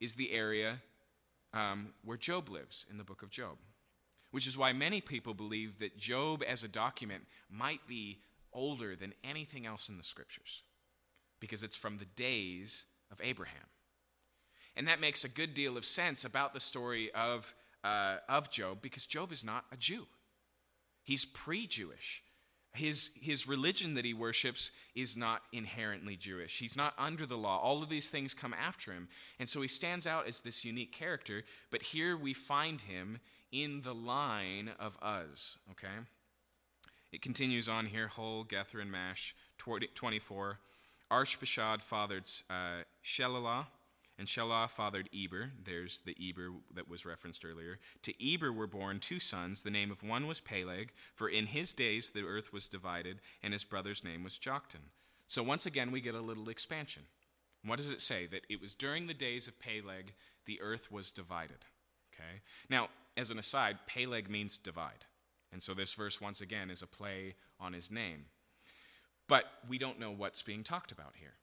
[0.00, 0.80] is the area
[1.54, 3.56] um, where Job lives in the book of Job,
[4.30, 8.18] which is why many people believe that Job as a document might be
[8.52, 10.62] older than anything else in the scriptures
[11.40, 13.66] because it's from the days of Abraham.
[14.76, 17.54] And that makes a good deal of sense about the story of,
[17.84, 20.06] uh, of Job because Job is not a Jew.
[21.04, 22.22] He's pre Jewish.
[22.74, 26.58] His, his religion that he worships is not inherently Jewish.
[26.58, 27.58] He's not under the law.
[27.58, 29.08] All of these things come after him.
[29.38, 33.18] And so he stands out as this unique character, but here we find him
[33.50, 36.06] in the line of Uz, okay?
[37.12, 40.58] It continues on here Hol, Gether, and Mash, 24.
[41.10, 42.84] Arphaxad fathered uh,
[44.22, 45.50] and Shelah fathered Eber.
[45.64, 47.80] There's the Eber that was referenced earlier.
[48.02, 49.64] To Eber were born two sons.
[49.64, 53.52] The name of one was Peleg, for in his days the earth was divided, and
[53.52, 54.92] his brother's name was Joktan.
[55.26, 57.02] So once again, we get a little expansion.
[57.64, 58.26] What does it say?
[58.26, 60.14] That it was during the days of Peleg
[60.46, 61.64] the earth was divided.
[62.14, 62.42] Okay?
[62.70, 65.04] Now, as an aside, Peleg means divide.
[65.50, 68.26] And so this verse, once again, is a play on his name.
[69.26, 71.34] But we don't know what's being talked about here.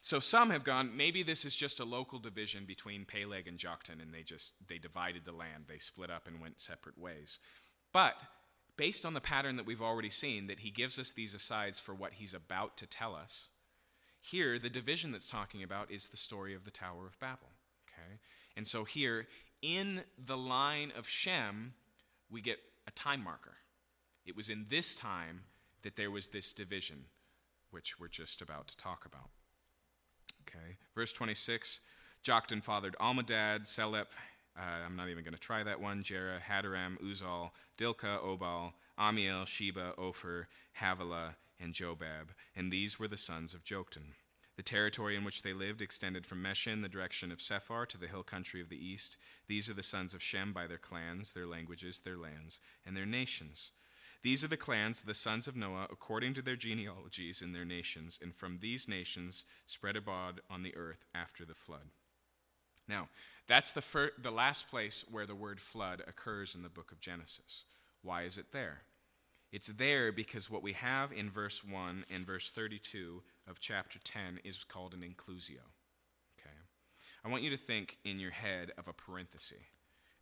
[0.00, 4.00] So some have gone, maybe this is just a local division between Peleg and Joktan,
[4.00, 5.64] and they just they divided the land.
[5.68, 7.38] They split up and went separate ways.
[7.92, 8.14] But
[8.76, 11.94] based on the pattern that we've already seen, that he gives us these asides for
[11.94, 13.50] what he's about to tell us,
[14.22, 17.50] here the division that's talking about is the story of the Tower of Babel.
[17.86, 18.20] Okay?
[18.56, 19.26] And so here,
[19.60, 21.74] in the line of Shem,
[22.30, 23.56] we get a time marker.
[24.24, 25.42] It was in this time
[25.82, 27.04] that there was this division,
[27.70, 29.30] which we're just about to talk about.
[30.50, 30.76] Okay.
[30.94, 31.80] Verse 26
[32.24, 34.06] Joktan fathered Almodad, Selep,
[34.58, 39.46] uh, I'm not even going to try that one, Jerah, Hadoram, Uzal, Diklah, Obal, Amiel,
[39.46, 40.48] Sheba, Ophir,
[40.78, 42.34] Havilah, and Jobab.
[42.54, 44.14] And these were the sons of Joktan.
[44.56, 47.96] The territory in which they lived extended from Mesha in the direction of Sephar to
[47.96, 49.16] the hill country of the east.
[49.48, 53.06] These are the sons of Shem by their clans, their languages, their lands, and their
[53.06, 53.70] nations.
[54.22, 57.64] These are the clans of the sons of Noah according to their genealogies in their
[57.64, 61.88] nations, and from these nations spread abroad on the earth after the flood.
[62.86, 63.08] Now,
[63.46, 67.00] that's the, fir- the last place where the word flood occurs in the book of
[67.00, 67.64] Genesis.
[68.02, 68.82] Why is it there?
[69.52, 74.40] It's there because what we have in verse 1 and verse 32 of chapter 10
[74.44, 75.64] is called an inclusio.
[76.38, 76.54] Okay?
[77.24, 79.58] I want you to think in your head of a parenthesis.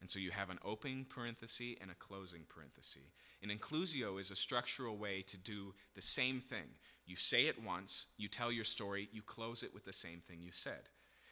[0.00, 3.02] And so you have an opening parenthesis and a closing parenthesis.
[3.42, 6.68] An inclusio is a structural way to do the same thing.
[7.06, 10.40] You say it once, you tell your story, you close it with the same thing
[10.42, 10.88] you said.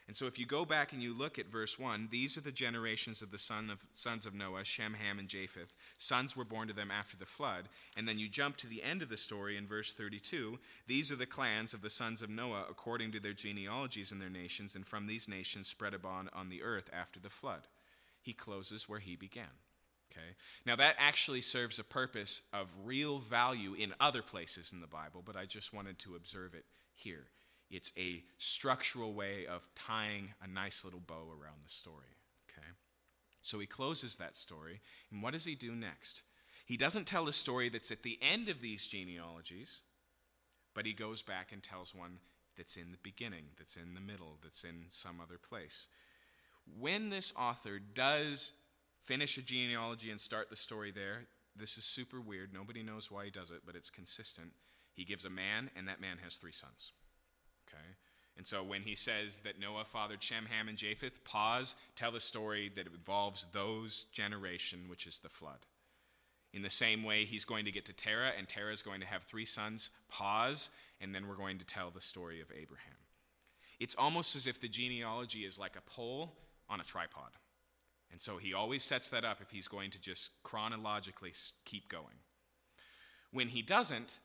[0.09, 2.53] And so if you go back and you look at verse 1, these are the
[2.53, 5.75] generations of the son of, sons of Noah, Shem, Ham, and Japheth.
[5.99, 7.69] Sons were born to them after the flood.
[7.97, 10.61] And then you jump to the end of the story in verse 32.
[10.87, 14.31] These are the clans of the sons of Noah according to their genealogies and their
[14.31, 17.67] nations, and from these nations spread abroad on the earth after the flood
[18.27, 19.45] he closes where he began.
[20.11, 20.35] Okay?
[20.67, 25.23] Now, that actually serves a purpose of real value in other places in the Bible,
[25.25, 27.27] but I just wanted to observe it here.
[27.71, 32.17] It's a structural way of tying a nice little bow around the story.
[32.51, 32.67] Okay?
[33.43, 34.81] So he closes that story,
[35.13, 36.23] and what does he do next?
[36.65, 39.83] He doesn't tell a story that's at the end of these genealogies,
[40.75, 42.19] but he goes back and tells one
[42.57, 45.87] that's in the beginning, that's in the middle, that's in some other place.
[46.79, 48.53] When this author does
[49.03, 52.53] finish a genealogy and start the story there, this is super weird.
[52.53, 54.53] Nobody knows why he does it, but it's consistent.
[54.93, 56.93] He gives a man, and that man has three sons.
[57.69, 57.85] Okay?
[58.37, 62.21] And so when he says that Noah fathered Shem, Ham, and Japheth, pause, tell the
[62.21, 65.67] story that involves those generation, which is the flood.
[66.53, 69.07] In the same way, he's going to get to Terah, and Terah is going to
[69.07, 69.91] have three sons.
[70.09, 72.97] Pause, and then we're going to tell the story of Abraham.
[73.79, 76.35] It's almost as if the genealogy is like a pole
[76.69, 77.31] on a tripod.
[78.11, 81.33] And so he always sets that up if he's going to just chronologically
[81.65, 82.21] keep going.
[83.33, 84.21] When he doesn't,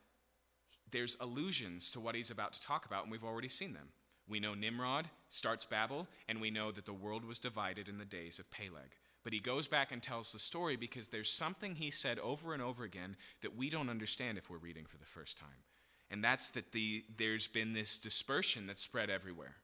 [0.92, 3.90] there's allusions to what he's about to talk about, and we've already seen them.
[4.28, 8.06] We know Nimrod starts Babel, and we know that the world was divided in the
[8.06, 8.96] days of Peleg.
[9.24, 12.62] But he goes back and tells the story because there's something he said over and
[12.62, 15.66] over again that we don't understand if we're reading for the first time.
[16.10, 19.56] And that's that the, there's been this dispersion that's spread everywhere.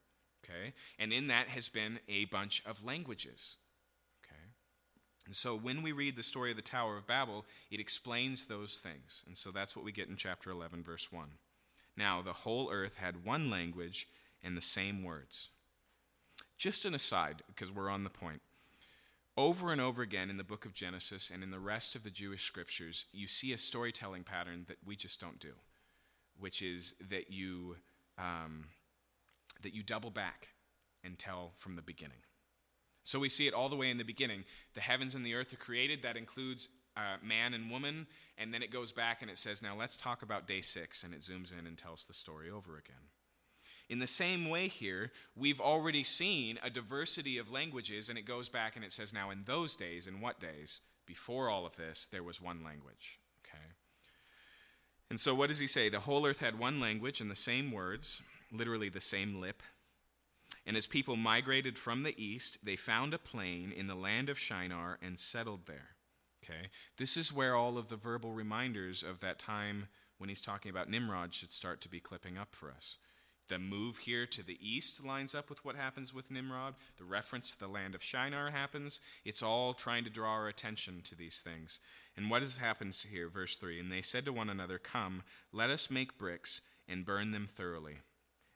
[0.48, 0.74] Okay?
[1.00, 3.58] And in that has been a bunch of languages.
[4.24, 4.42] Okay?
[5.26, 8.78] And so when we read the story of the Tower of Babel, it explains those
[8.78, 9.24] things.
[9.28, 11.28] And so that's what we get in chapter 11, verse 1.
[11.98, 14.08] Now, the whole earth had one language
[14.44, 15.50] and the same words.
[16.58, 18.42] Just an aside, because we're on the point.
[19.36, 22.10] Over and over again in the book of Genesis and in the rest of the
[22.10, 25.54] Jewish scriptures, you see a storytelling pattern that we just don't do,
[26.40, 27.76] which is that you,
[28.18, 28.66] um,
[29.62, 30.50] that you double back
[31.04, 32.18] and tell from the beginning.
[33.04, 34.44] So we see it all the way in the beginning.
[34.74, 38.62] The heavens and the earth are created, that includes uh, man and woman, and then
[38.62, 41.58] it goes back and it says, now let's talk about day six, and it zooms
[41.58, 43.08] in and tells the story over again.
[43.90, 48.50] In the same way, here, we've already seen a diversity of languages, and it goes
[48.50, 50.82] back and it says, now in those days, in what days?
[51.06, 53.22] Before all of this, there was one language.
[53.46, 53.64] Okay?
[55.10, 55.88] And so, what does he say?
[55.88, 58.22] The whole earth had one language and the same words,
[58.52, 59.62] literally the same lip.
[60.66, 64.38] And as people migrated from the east, they found a plain in the land of
[64.38, 65.96] Shinar and settled there.
[66.44, 66.70] Okay?
[66.98, 69.88] This is where all of the verbal reminders of that time
[70.18, 72.98] when he's talking about Nimrod should start to be clipping up for us.
[73.48, 76.76] The move here to the east lines up with what happens with Nimrod.
[76.98, 79.00] The reference to the land of Shinar happens.
[79.24, 81.80] It's all trying to draw our attention to these things.
[82.18, 83.30] And what has happened here?
[83.30, 85.24] Verse 3 And they said to one another, Come,
[85.54, 88.00] let us make bricks and burn them thoroughly.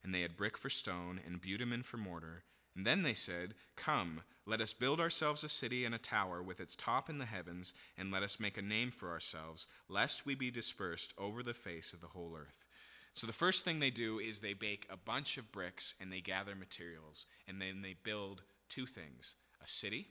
[0.04, 2.44] And they had brick for stone and bitumen for mortar.
[2.76, 6.60] And then they said, Come, let us build ourselves a city and a tower with
[6.60, 10.36] its top in the heavens, and let us make a name for ourselves, lest we
[10.36, 12.66] be dispersed over the face of the whole earth.
[13.14, 16.22] So the first thing they do is they bake a bunch of bricks and they
[16.22, 20.08] gather materials and then they build two things a city,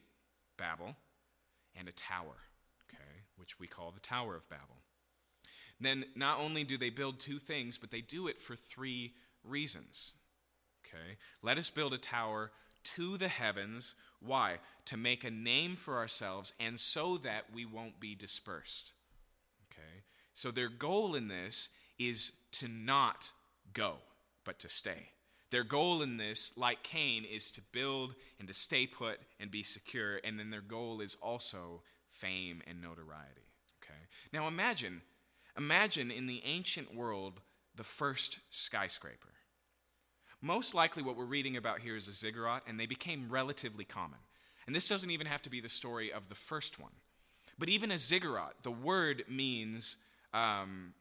[0.57, 0.95] Babel,
[1.75, 2.37] and a tower,
[2.89, 4.77] okay, which we call the Tower of Babel.
[5.81, 9.15] Then not only do they build two things, but they do it for three
[9.45, 10.15] reasons.
[10.87, 11.17] Okay?
[11.43, 12.51] Let us build a tower
[12.83, 13.95] to the heavens.
[14.21, 14.59] Why?
[14.87, 18.93] To make a name for ourselves and so that we won't be dispersed.
[19.71, 20.05] Okay?
[20.35, 21.69] So their goal in this
[21.99, 23.33] is to not
[23.73, 23.97] go,
[24.45, 25.11] but to stay.
[25.51, 29.63] Their goal in this, like Cain, is to build and to stay put and be
[29.63, 30.21] secure.
[30.23, 33.49] And then their goal is also fame and notoriety.
[33.83, 33.99] Okay?
[34.33, 35.03] Now imagine,
[35.59, 37.41] imagine in the ancient world
[37.81, 39.33] the first skyscraper.
[40.43, 44.19] Most likely, what we're reading about here is a ziggurat, and they became relatively common.
[44.67, 46.93] And this doesn't even have to be the story of the first one.
[47.59, 49.97] But even a ziggurat, the word means
[50.35, 50.93] um,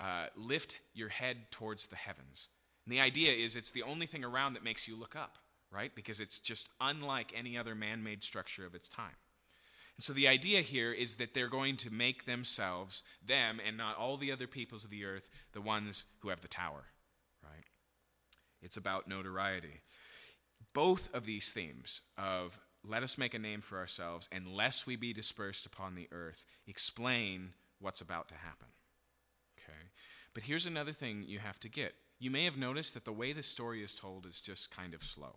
[0.00, 2.48] uh, lift your head towards the heavens.
[2.84, 5.38] And the idea is it's the only thing around that makes you look up,
[5.70, 5.94] right?
[5.94, 9.14] Because it's just unlike any other man made structure of its time.
[9.96, 13.96] And so the idea here is that they're going to make themselves, them and not
[13.96, 16.84] all the other peoples of the earth, the ones who have the tower,
[17.42, 17.64] right?
[18.60, 19.82] It's about notoriety.
[20.72, 24.96] Both of these themes of let us make a name for ourselves and lest we
[24.96, 28.68] be dispersed upon the earth explain what's about to happen.
[29.56, 29.78] Okay?
[30.34, 31.94] But here's another thing you have to get.
[32.18, 35.04] You may have noticed that the way this story is told is just kind of
[35.04, 35.36] slow.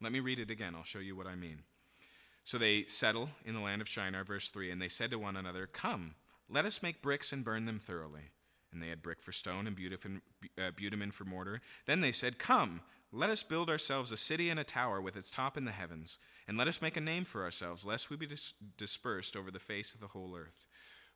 [0.00, 0.74] Let me read it again.
[0.74, 1.60] I'll show you what I mean.
[2.44, 5.36] So they settle in the land of Shinar, verse 3, and they said to one
[5.36, 6.14] another, Come,
[6.48, 8.30] let us make bricks and burn them thoroughly.
[8.72, 10.20] And they had brick for stone and
[10.58, 11.60] uh, bitumen for mortar.
[11.86, 12.80] Then they said, Come,
[13.12, 16.18] let us build ourselves a city and a tower with its top in the heavens,
[16.48, 19.58] and let us make a name for ourselves, lest we be dis- dispersed over the
[19.58, 20.66] face of the whole earth.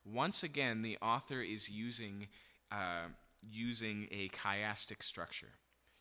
[0.05, 2.29] Once again, the author is using
[2.71, 3.07] uh,
[3.49, 5.53] using a chiastic structure.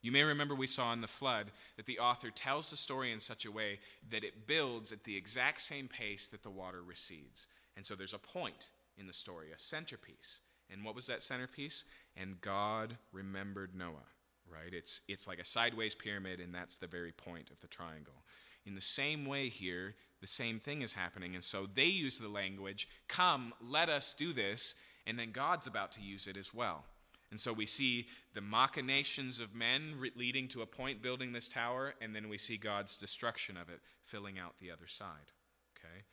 [0.06, 3.20] You may remember we saw in the flood that the author tells the story in
[3.20, 3.80] such a way
[4.12, 7.48] that it builds at the exact same pace that the water recedes.
[7.76, 10.42] And so there's a point in the story, a centerpiece.
[10.72, 11.86] And what was that centerpiece?
[12.16, 14.06] And God remembered Noah,
[14.48, 14.72] right?
[14.72, 18.22] It's, it's like a sideways pyramid, and that's the very point of the triangle.
[18.64, 21.34] In the same way, here, the same thing is happening.
[21.34, 24.76] And so they use the language, come, let us do this,
[25.08, 26.86] and then God's about to use it as well.
[27.32, 31.96] And so we see the machinations of men leading to a point building this tower,
[32.00, 35.32] and then we see God's destruction of it filling out the other side.
[35.78, 36.04] Okay?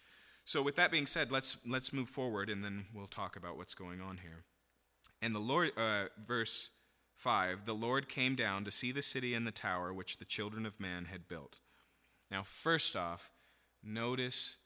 [0.45, 3.75] So with that being said, let's let's move forward and then we'll talk about what's
[3.75, 4.45] going on here.
[5.21, 6.71] And the Lord uh, verse
[7.15, 10.67] 5, the Lord came down to see the city and the tower which the children
[10.67, 11.61] of man had built.
[12.31, 13.31] Now, first off,
[13.85, 14.57] notice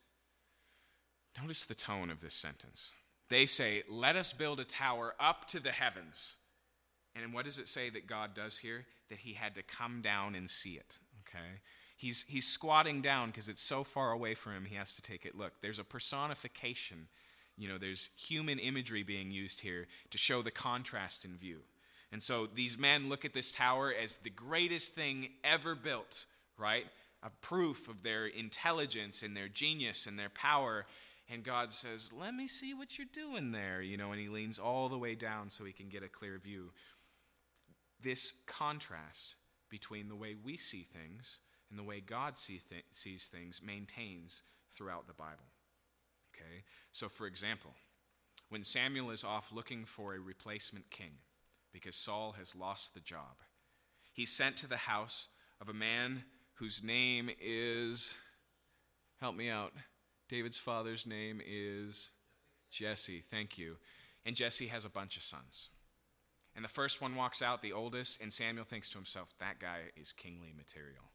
[1.39, 2.93] notice the tone of this sentence.
[3.29, 6.37] They say, "Let us build a tower up to the heavens."
[7.15, 8.85] And what does it say that God does here?
[9.09, 10.99] That he had to come down and see it.
[11.27, 11.61] Okay?
[11.95, 15.25] He's, he's squatting down because it's so far away from him, he has to take
[15.25, 15.35] it.
[15.35, 17.07] Look, there's a personification.
[17.57, 21.61] You know, there's human imagery being used here to show the contrast in view.
[22.11, 26.85] And so these men look at this tower as the greatest thing ever built, right?
[27.23, 30.85] A proof of their intelligence and their genius and their power.
[31.29, 34.59] And God says, Let me see what you're doing there, you know, and he leans
[34.59, 36.71] all the way down so he can get a clear view
[38.01, 39.35] this contrast
[39.69, 44.43] between the way we see things and the way God see th- sees things maintains
[44.71, 45.51] throughout the Bible.
[46.33, 46.63] Okay?
[46.91, 47.71] So, for example,
[48.49, 51.11] when Samuel is off looking for a replacement king
[51.73, 53.41] because Saul has lost the job,
[54.13, 55.27] he's sent to the house
[55.59, 56.23] of a man
[56.55, 58.15] whose name is,
[59.19, 59.73] help me out,
[60.29, 62.11] David's father's name is
[62.69, 63.21] Jesse.
[63.21, 63.77] Thank you.
[64.25, 65.69] And Jesse has a bunch of sons.
[66.55, 69.91] And the first one walks out, the oldest, and Samuel thinks to himself, that guy
[69.95, 71.11] is kingly material.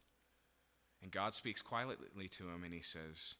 [1.03, 3.35] And God speaks quietly to him and he says,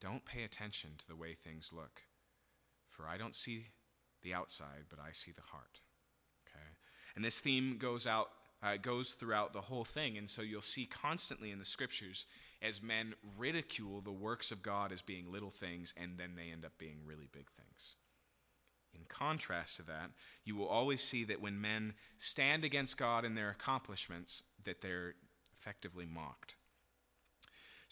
[0.00, 2.02] Don't pay attention to the way things look,
[2.88, 3.66] for I don't see
[4.22, 5.80] the outside, but I see the heart.
[6.48, 6.76] Okay?
[7.16, 8.30] And this theme goes out
[8.64, 10.16] uh, goes throughout the whole thing.
[10.16, 12.26] And so you'll see constantly in the scriptures
[12.64, 16.64] as men ridicule the works of God as being little things, and then they end
[16.64, 17.96] up being really big things.
[18.94, 20.10] In contrast to that,
[20.44, 25.14] you will always see that when men stand against God and their accomplishments, that they're
[25.58, 26.54] effectively mocked.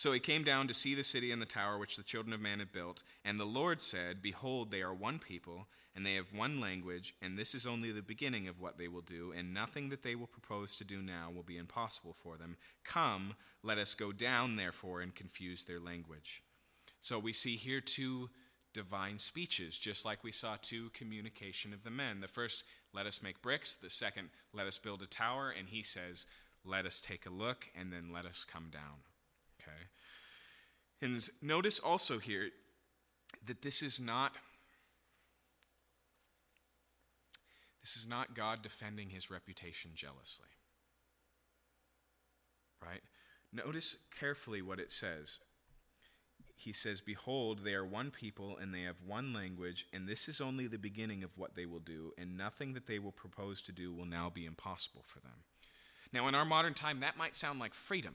[0.02, 2.40] So he came down to see the city and the tower which the children of
[2.40, 6.34] man had built, and the Lord said, Behold, they are one people, and they have
[6.34, 9.90] one language, and this is only the beginning of what they will do, and nothing
[9.90, 12.56] that they will propose to do now will be impossible for them.
[12.82, 16.42] Come, let us go down, therefore, and confuse their language.
[17.00, 18.28] So we see here two
[18.74, 22.20] divine speeches, just like we saw two communication of the men.
[22.20, 23.76] The first, let us make bricks.
[23.76, 25.54] The second, let us build a tower.
[25.56, 26.26] And he says,
[26.64, 29.11] let us take a look and then let us come down.
[29.62, 29.78] Okay?
[31.00, 32.50] And notice also here
[33.46, 34.36] that this is not.
[37.82, 40.46] This is not God defending his reputation jealously.
[42.80, 43.02] Right?
[43.52, 45.40] Notice carefully what it says
[46.62, 50.40] he says, Behold, they are one people, and they have one language, and this is
[50.40, 53.72] only the beginning of what they will do, and nothing that they will propose to
[53.72, 55.44] do will now be impossible for them.
[56.12, 58.14] Now, in our modern time, that might sound like freedom,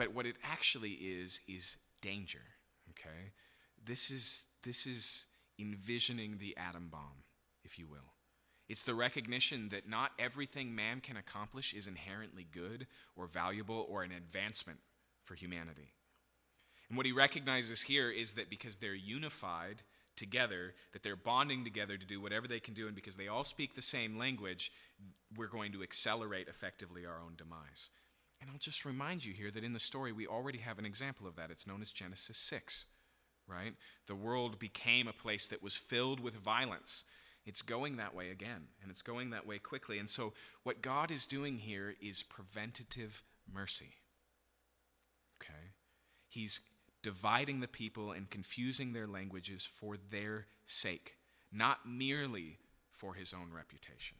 [0.00, 2.40] but what it actually is, is danger.
[2.88, 3.32] Okay?
[3.84, 5.26] This is, this is
[5.58, 7.24] envisioning the atom bomb,
[7.64, 8.14] if you will.
[8.66, 14.02] It's the recognition that not everything man can accomplish is inherently good or valuable or
[14.02, 14.78] an advancement
[15.22, 15.92] for humanity.
[16.88, 19.82] And what he recognizes here is that because they're unified
[20.16, 23.44] together, that they're bonding together to do whatever they can do, and because they all
[23.44, 24.72] speak the same language,
[25.36, 27.90] we're going to accelerate effectively our own demise.
[28.40, 31.26] And I'll just remind you here that in the story, we already have an example
[31.26, 31.50] of that.
[31.50, 32.86] It's known as Genesis 6,
[33.46, 33.74] right?
[34.06, 37.04] The world became a place that was filled with violence.
[37.44, 39.98] It's going that way again, and it's going that way quickly.
[39.98, 40.32] And so,
[40.62, 43.22] what God is doing here is preventative
[43.52, 43.94] mercy.
[45.42, 45.72] Okay?
[46.28, 46.60] He's
[47.02, 51.16] dividing the people and confusing their languages for their sake,
[51.52, 52.58] not merely
[52.90, 54.16] for his own reputation.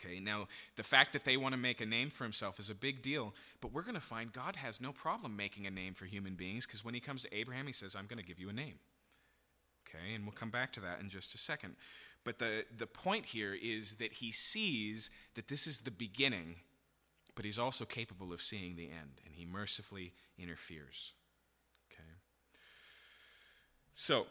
[0.00, 0.46] Okay, now
[0.76, 3.34] the fact that they want to make a name for himself is a big deal,
[3.60, 6.66] but we're going to find God has no problem making a name for human beings
[6.66, 8.78] because when he comes to Abraham, he says, I'm going to give you a name.
[9.88, 11.74] Okay, and we'll come back to that in just a second.
[12.24, 16.56] But the, the point here is that he sees that this is the beginning,
[17.34, 21.14] but he's also capable of seeing the end, and he mercifully interferes.
[21.90, 22.04] Okay,
[23.94, 24.26] so,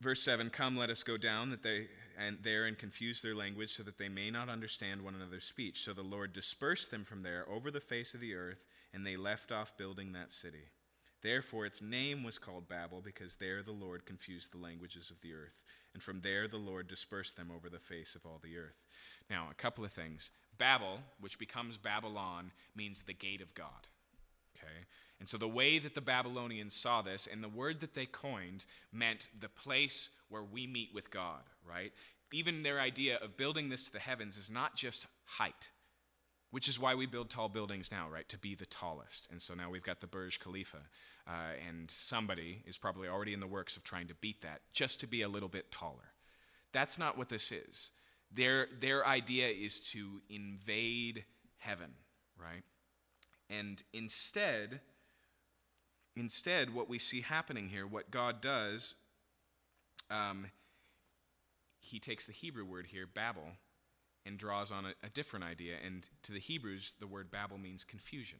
[0.00, 1.86] verse 7 Come, let us go down that they,
[2.18, 5.82] and there and confuse their language so that they may not understand one another's speech.
[5.82, 9.16] So the Lord dispersed them from there over the face of the earth, and they
[9.16, 10.64] left off building that city.
[11.22, 15.32] Therefore, its name was called Babel, because there the Lord confused the languages of the
[15.32, 15.62] earth.
[15.94, 18.86] And from there the Lord dispersed them over the face of all the earth.
[19.30, 20.30] Now, a couple of things.
[20.58, 23.88] Babel, which becomes Babylon, means the gate of God.
[24.56, 24.86] Okay?
[25.20, 28.66] And so the way that the Babylonians saw this, and the word that they coined,
[28.92, 31.92] meant the place where we meet with God, right?
[32.32, 35.70] Even their idea of building this to the heavens is not just height,
[36.50, 38.28] which is why we build tall buildings now, right?
[38.28, 39.28] To be the tallest.
[39.30, 40.78] And so now we've got the Burj Khalifa,
[41.26, 41.30] uh,
[41.66, 45.06] and somebody is probably already in the works of trying to beat that just to
[45.06, 46.12] be a little bit taller.
[46.72, 47.90] That's not what this is.
[48.32, 51.24] Their, their idea is to invade
[51.58, 51.92] heaven,
[52.36, 52.64] right?
[53.50, 54.80] And instead,
[56.16, 58.94] instead, what we see happening here, what God does,
[60.10, 60.46] um,
[61.80, 63.52] he takes the Hebrew word here, Babel,
[64.24, 65.74] and draws on a, a different idea.
[65.84, 68.38] And to the Hebrews, the word Babel means confusion.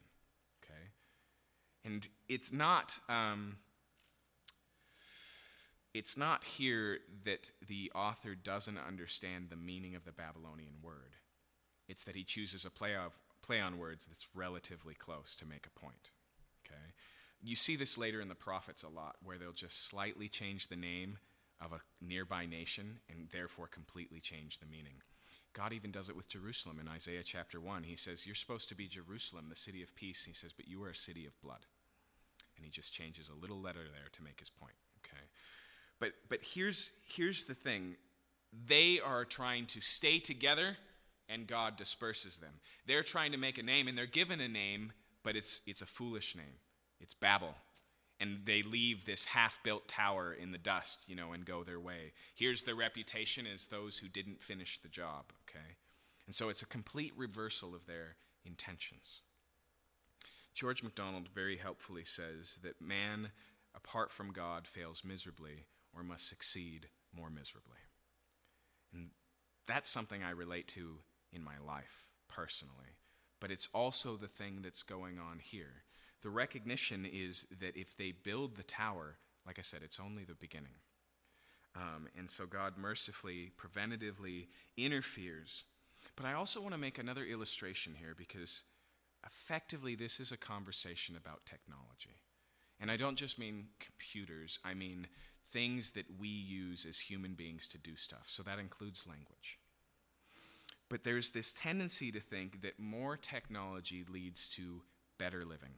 [0.63, 0.81] Okay?
[1.85, 2.99] And it's not.
[3.09, 3.57] Um,
[5.93, 11.15] it's not here that the author doesn't understand the meaning of the Babylonian word.
[11.89, 15.67] It's that he chooses a play, of, play on words that's relatively close to make
[15.67, 16.13] a point.
[16.67, 16.81] Okay?
[17.43, 20.77] You see this later in the prophets a lot, where they'll just slightly change the
[20.77, 21.19] name
[21.61, 24.95] of a nearby nation and therefore completely change the meaning.
[25.53, 27.85] God even does it with Jerusalem in Isaiah chapter 1.
[27.85, 30.25] He says, You're supposed to be Jerusalem, the city of peace.
[30.25, 31.67] He says, But you are a city of blood.
[32.57, 34.75] And he just changes a little letter there to make his point.
[35.05, 35.23] Okay?
[36.01, 37.97] But, but here's, here's the thing
[38.67, 40.77] they are trying to stay together,
[41.35, 42.55] and God disperses them.
[42.87, 45.87] They're trying to make a name, and they're given a name, but it's, it's a
[45.87, 46.61] foolish name.
[47.01, 47.57] It's Babel.
[48.21, 51.81] And they leave this half built tower in the dust, you know, and go their
[51.81, 52.13] way.
[52.35, 55.77] Here's their reputation as those who didn't finish the job, okay?
[56.27, 59.23] And so it's a complete reversal of their intentions.
[60.55, 63.31] George MacDonald very helpfully says that man,
[63.75, 67.79] apart from God, fails miserably or must succeed more miserably.
[68.93, 69.11] And
[69.67, 70.99] that's something I relate to
[71.35, 72.97] in my life personally.
[73.41, 75.83] But it's also the thing that's going on here.
[76.23, 79.17] The recognition is that if they build the tower,
[79.47, 80.77] like I said, it's only the beginning.
[81.77, 85.65] Um, and so God mercifully, preventatively interferes.
[86.17, 88.63] But I also want to make another illustration here because
[89.27, 92.21] effectively this is a conversation about technology.
[92.81, 95.09] And I don't just mean computers, I mean
[95.47, 98.27] things that we use as human beings to do stuff.
[98.29, 99.59] So that includes language.
[100.91, 104.83] But there's this tendency to think that more technology leads to
[105.19, 105.75] better living,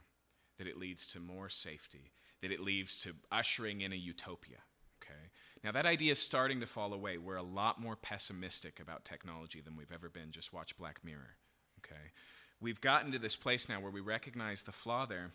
[0.59, 4.59] that it leads to more safety, that it leads to ushering in a utopia.
[5.02, 5.30] Okay?
[5.62, 7.18] Now, that idea is starting to fall away.
[7.18, 10.30] We're a lot more pessimistic about technology than we've ever been.
[10.30, 11.36] Just watch Black Mirror.
[11.78, 12.12] Okay?
[12.61, 15.30] We've gotten to this place now where we recognize the flaw there,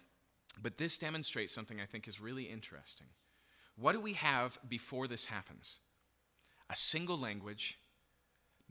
[0.62, 3.08] but this demonstrates something I think is really interesting.
[3.76, 5.80] What do we have before this happens?
[6.70, 7.78] A single language,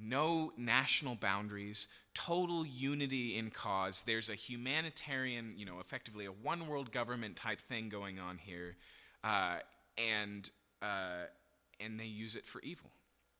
[0.01, 4.03] no national boundaries, total unity in cause.
[4.05, 8.77] There's a humanitarian, you know, effectively a one world government type thing going on here,
[9.23, 9.59] uh,
[9.99, 10.51] and
[10.83, 11.27] uh,
[11.79, 12.91] and they use it for evil.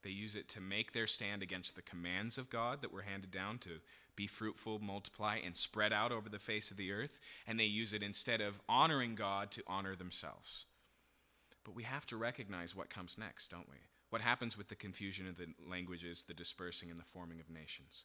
[0.03, 3.31] They use it to make their stand against the commands of God that were handed
[3.31, 3.81] down to
[4.17, 7.93] be fruitful, multiply, and spread out over the face of the earth, and they use
[7.93, 10.67] it instead of honoring God to honor themselves.
[11.65, 13.77] But we have to recognize what comes next, don't we?
[14.11, 18.05] What happens with the confusion of the languages, the dispersing, and the forming of nations?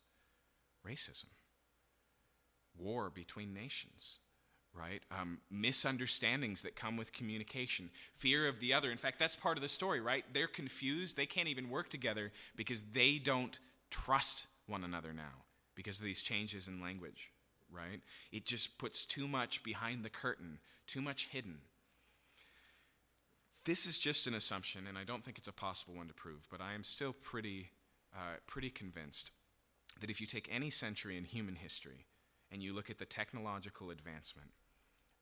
[0.88, 1.26] Racism,
[2.78, 4.20] war between nations,
[4.74, 5.02] right?
[5.10, 8.92] Um, misunderstandings that come with communication, fear of the other.
[8.92, 10.24] In fact, that's part of the story, right?
[10.32, 11.18] They're confused.
[11.18, 13.58] They can't even work together because they don't
[13.90, 15.44] trust one another now
[15.74, 17.32] because of these changes in language,
[17.72, 18.02] right?
[18.32, 21.60] It just puts too much behind the curtain, too much hidden.
[23.66, 26.48] This is just an assumption, and I don't think it's a possible one to prove,
[26.52, 27.72] but I am still pretty,
[28.16, 29.32] uh, pretty convinced
[30.00, 32.06] that if you take any century in human history
[32.52, 34.52] and you look at the technological advancement,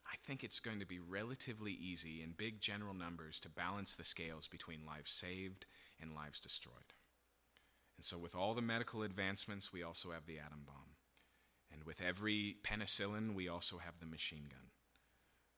[0.06, 4.03] I think it's going to be relatively easy in big general numbers to balance the
[4.03, 5.65] scales between lives saved
[6.02, 6.91] and lives destroyed.
[7.95, 10.98] And so, with all the medical advancements, we also have the atom bomb.
[11.72, 14.73] And with every penicillin, we also have the machine gun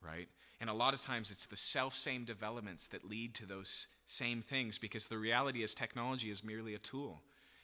[0.06, 0.28] right?
[0.62, 4.42] And a lot of times it's the self same developments that lead to those same
[4.42, 7.22] things because the reality is technology is merely a tool.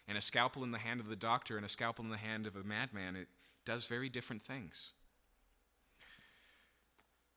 [0.07, 2.45] And a scalpel in the hand of the doctor and a scalpel in the hand
[2.47, 3.27] of a madman, it
[3.65, 4.93] does very different things.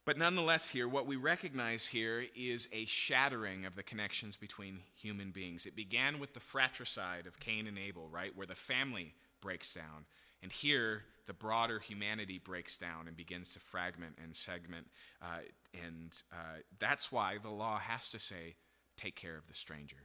[0.04, 5.30] But nonetheless, here, what we recognize here is a shattering of the connections between human
[5.30, 5.64] beings.
[5.64, 10.04] It began with the fratricide of Cain and Abel, right, where the family breaks down.
[10.44, 14.88] And here, the broader humanity breaks down and begins to fragment and segment.
[15.22, 15.38] Uh,
[15.86, 18.56] and uh, that's why the law has to say,
[18.98, 19.96] take care of the stranger.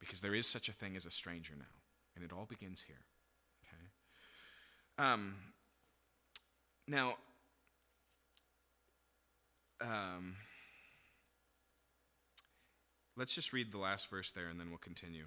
[0.00, 1.64] Because there is such a thing as a stranger now.
[2.16, 3.04] And it all begins here.
[3.62, 5.08] Okay?
[5.12, 5.36] Um,
[6.88, 7.14] now,
[9.80, 10.34] um,
[13.16, 15.26] let's just read the last verse there and then we'll continue.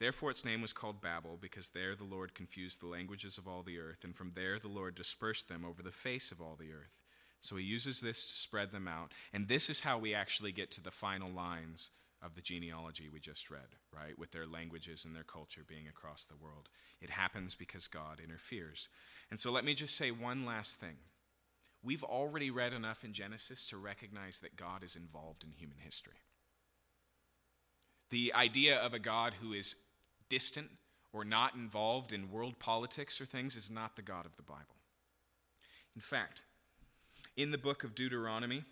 [0.00, 3.62] Therefore, its name was called Babel, because there the Lord confused the languages of all
[3.62, 6.72] the earth, and from there the Lord dispersed them over the face of all the
[6.72, 7.02] earth.
[7.42, 9.12] So he uses this to spread them out.
[9.32, 11.90] And this is how we actually get to the final lines
[12.22, 14.18] of the genealogy we just read, right?
[14.18, 16.68] With their languages and their culture being across the world.
[17.00, 18.88] It happens because God interferes.
[19.30, 20.96] And so let me just say one last thing.
[21.82, 26.20] We've already read enough in Genesis to recognize that God is involved in human history.
[28.10, 29.76] The idea of a God who is
[30.30, 30.70] distant
[31.12, 34.76] or not involved in world politics or things is not the God of the Bible.
[35.94, 36.44] In fact,
[37.36, 38.64] in the book of Deuteronomy,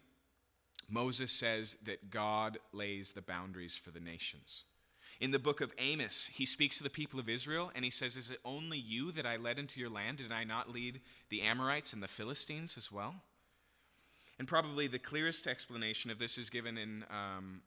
[0.89, 4.65] Moses says that God lays the boundaries for the nations.
[5.21, 8.17] In the book of Amos, he speaks to the people of Israel and he says,
[8.17, 10.19] Is it only you that I led into your land?
[10.19, 13.17] Did I not lead the Amorites and the Philistines as well?
[14.39, 17.63] And probably the clearest explanation of this is given in, um,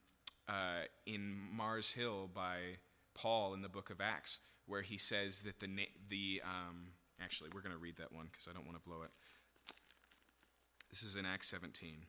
[0.48, 2.78] uh, in Mars Hill by
[3.14, 5.68] Paul in the book of Acts, where he says that the,
[6.10, 6.88] the um,
[7.22, 9.12] actually, we're going to read that one because I don't want to blow it.
[10.90, 12.06] This is in Acts 17.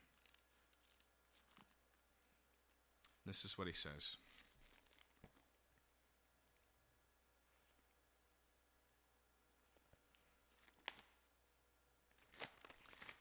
[3.24, 4.16] This is what he says.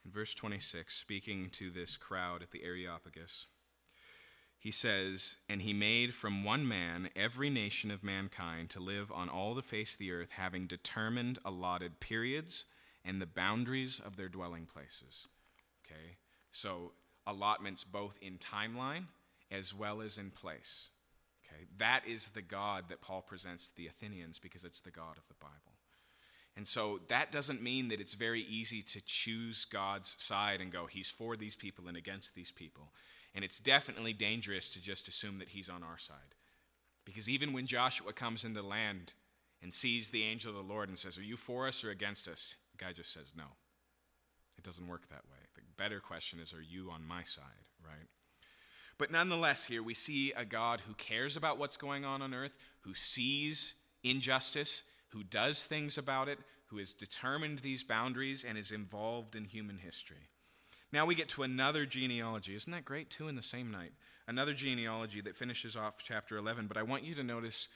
[0.04, 3.46] In verse 26, speaking to this crowd at the Areopagus,
[4.62, 9.28] he says, And he made from one man every nation of mankind to live on
[9.28, 12.66] all the face of the earth, having determined allotted periods
[13.04, 15.28] and the boundaries of their dwelling places.
[15.84, 16.18] Okay?
[16.52, 16.92] So,
[17.26, 19.06] allotments both in timeline
[19.50, 20.90] as well as in place.
[21.44, 21.64] Okay?
[21.80, 25.28] That is the God that Paul presents to the Athenians because it's the God of
[25.28, 25.74] the Bible.
[26.56, 30.86] And so that doesn't mean that it's very easy to choose God's side and go,
[30.86, 32.92] He's for these people and against these people.
[33.34, 36.36] And it's definitely dangerous to just assume that He's on our side.
[37.06, 39.14] Because even when Joshua comes into the land
[39.62, 42.28] and sees the angel of the Lord and says, Are you for us or against
[42.28, 42.56] us?
[42.72, 43.56] The guy just says, No.
[44.58, 45.38] It doesn't work that way.
[45.56, 47.44] The better question is, Are you on my side,
[47.84, 48.08] right?
[48.98, 52.56] But nonetheless, here we see a God who cares about what's going on on earth,
[52.82, 56.38] who sees injustice, who does things about it,
[56.68, 60.30] who has determined these boundaries, and is involved in human history.
[60.94, 62.56] Now we get to another genealogy.
[62.56, 63.10] Isn't that great?
[63.10, 63.94] Two in the same night.
[64.28, 67.68] Another genealogy that finishes off chapter 11, but I want you to notice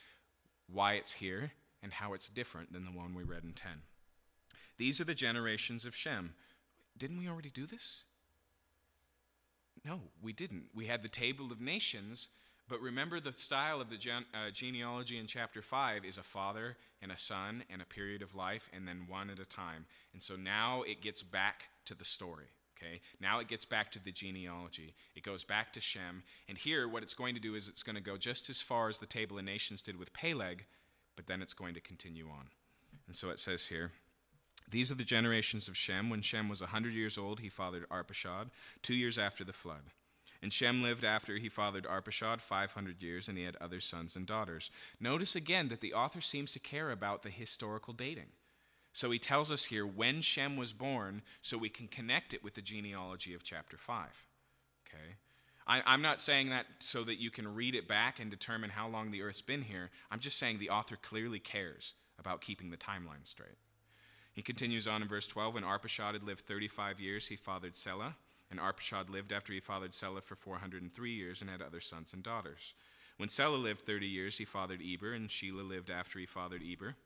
[0.70, 1.52] why it's here
[1.82, 3.70] and how it's different than the one we read in 10.
[4.78, 6.34] These are the generations of Shem.
[6.96, 8.04] Didn't we already do this?
[9.84, 10.64] No, we didn't.
[10.74, 12.28] We had the table of nations,
[12.68, 13.98] but remember the style of the
[14.34, 18.34] uh, genealogy in chapter 5 is a father and a son and a period of
[18.34, 19.86] life, and then one at a time.
[20.12, 22.46] And so now it gets back to the story.
[22.76, 24.94] Okay, now it gets back to the genealogy.
[25.14, 26.22] It goes back to Shem.
[26.48, 28.88] And here, what it's going to do is it's going to go just as far
[28.88, 30.66] as the table of nations did with Peleg,
[31.16, 32.48] but then it's going to continue on.
[33.06, 33.92] And so it says here
[34.68, 36.10] these are the generations of Shem.
[36.10, 38.50] When Shem was a 100 years old, he fathered Arpachshad,
[38.82, 39.82] two years after the flood.
[40.42, 44.26] And Shem lived after he fathered Arpachshad 500 years, and he had other sons and
[44.26, 44.70] daughters.
[45.00, 48.32] Notice again that the author seems to care about the historical dating.
[48.96, 52.54] So he tells us here when Shem was born, so we can connect it with
[52.54, 54.26] the genealogy of chapter 5.
[54.88, 55.16] Okay?
[55.66, 58.88] I, am not saying that so that you can read it back and determine how
[58.88, 59.90] long the earth's been here.
[60.10, 63.58] I'm just saying the author clearly cares about keeping the timeline straight.
[64.32, 68.16] He continues on in verse 12 When Arpachshad had lived 35 years, he fathered Selah.
[68.50, 72.22] And Arpachshad lived after he fathered Selah for 403 years and had other sons and
[72.22, 72.72] daughters.
[73.18, 76.96] When Selah lived 30 years, he fathered Eber, and Shelah lived after he fathered Eber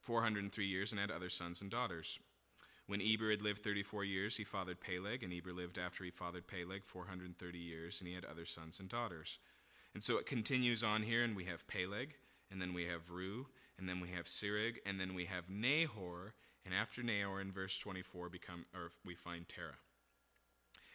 [0.00, 2.18] 403 years and had other sons and daughters.
[2.86, 6.48] When Eber had lived 34 years, he fathered Peleg, and Eber lived after he fathered
[6.48, 9.38] Peleg 430 years, and he had other sons and daughters.
[9.94, 12.16] And so it continues on here, and we have Peleg,
[12.50, 13.44] and then we have Reu,
[13.78, 17.78] and then we have Serug, and then we have Nahor, and after Nahor in verse
[17.78, 19.78] 24 become or we find Terah.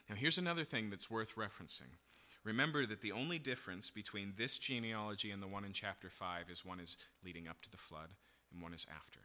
[0.10, 1.98] Now here's another thing that's worth referencing.
[2.44, 6.64] Remember that the only difference between this genealogy and the one in chapter 5 is
[6.64, 8.10] one is leading up to the flood
[8.56, 9.20] and one is after.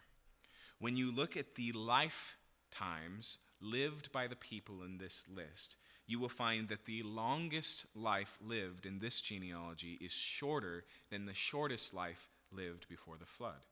[0.79, 5.77] When you look at the lifetimes lived by the people in this list,
[6.07, 11.35] you will find that the longest life lived in this genealogy is shorter than the
[11.35, 13.67] shortest life lived before the flood.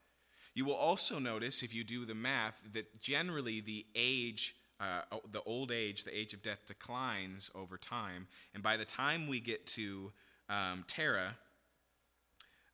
[0.55, 5.43] You will also notice, if you do the math, that generally the age, uh, the
[5.43, 8.29] old age, the age of death declines over time.
[8.55, 10.13] And by the time we get to
[10.49, 11.37] um, Terah,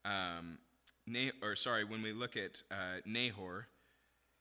[0.04, 0.58] um,
[1.42, 3.68] or sorry, when we look at uh, Nahor,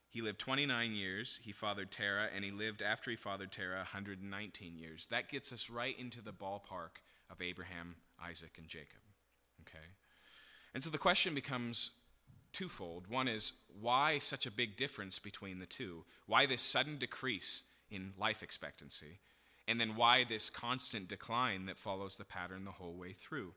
[0.08, 1.40] he lived 29 years.
[1.42, 5.08] He fathered Terah, and he lived after he fathered Terah 119 years.
[5.10, 7.00] That gets us right into the ballpark
[7.30, 9.00] of Abraham, Isaac, and Jacob.
[9.62, 9.84] Okay?
[10.72, 11.90] And so the question becomes
[12.52, 13.08] twofold.
[13.08, 16.04] One is why such a big difference between the two?
[16.26, 19.18] Why this sudden decrease in life expectancy?
[19.66, 23.54] And then why this constant decline that follows the pattern the whole way through?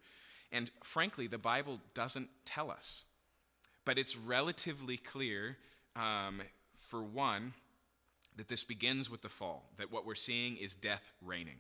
[0.52, 3.04] And frankly, the Bible doesn't tell us.
[3.86, 5.58] But it's relatively clear,
[5.96, 6.42] um,
[6.76, 7.54] for one,
[8.36, 11.60] that this begins with the fall, that what we're seeing is death reigning,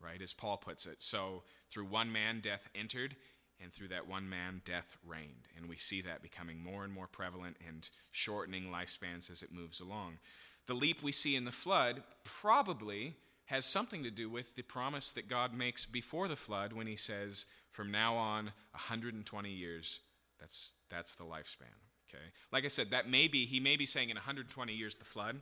[0.00, 0.20] right?
[0.20, 1.02] As Paul puts it.
[1.02, 3.14] So through one man, death entered,
[3.62, 5.48] and through that one man, death reigned.
[5.56, 9.80] And we see that becoming more and more prevalent and shortening lifespans as it moves
[9.80, 10.18] along.
[10.66, 13.14] The leap we see in the flood probably
[13.46, 16.96] has something to do with the promise that God makes before the flood when he
[16.96, 20.00] says, from now on, 120 years,
[20.38, 21.74] that's, that's the lifespan.
[22.08, 22.22] Okay?
[22.52, 25.40] Like I said, that may be, he may be saying in 120 years the flood,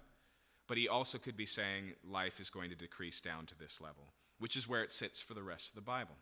[0.67, 4.15] but he also could be saying life is going to decrease down to this level,
[4.39, 6.17] which is where it sits for the rest of the Bible.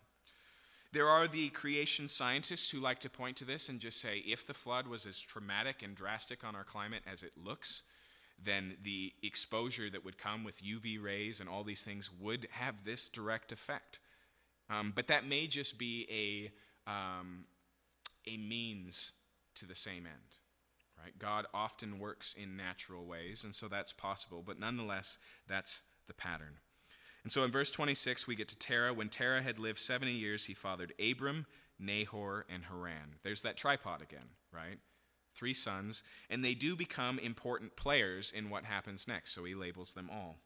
[0.92, 4.44] There are the creation scientists who like to point to this and just say if
[4.44, 7.84] the flood was as traumatic and drastic on our climate as it looks,
[8.42, 12.84] then the exposure that would come with UV rays and all these things would have
[12.84, 14.00] this direct effect.
[14.70, 16.06] Um, but that may just be
[16.86, 17.44] a, um,
[18.26, 19.12] a means
[19.56, 20.38] to the same end.
[21.02, 21.18] Right?
[21.18, 25.18] God often works in natural ways, and so that's possible, but nonetheless,
[25.48, 26.58] that's the pattern.
[27.22, 28.94] And so in verse 26, we get to Terah.
[28.94, 31.46] When Terah had lived 70 years, he fathered Abram,
[31.78, 33.16] Nahor, and Haran.
[33.22, 34.78] There's that tripod again, right?
[35.34, 39.94] Three sons, and they do become important players in what happens next, so he labels
[39.94, 40.36] them all.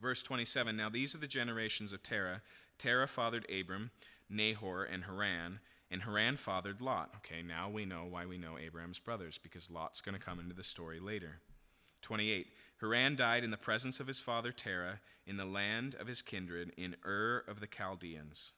[0.00, 2.42] Verse 27 Now these are the generations of Terah.
[2.78, 3.90] Terah fathered Abram,
[4.28, 7.10] Nahor, and Haran, and Haran fathered Lot.
[7.16, 10.54] Okay, now we know why we know Abraham's brothers, because Lot's going to come into
[10.54, 11.40] the story later.
[12.02, 12.46] 28.
[12.80, 16.72] Haran died in the presence of his father Terah, in the land of his kindred,
[16.76, 18.52] in Ur of the Chaldeans.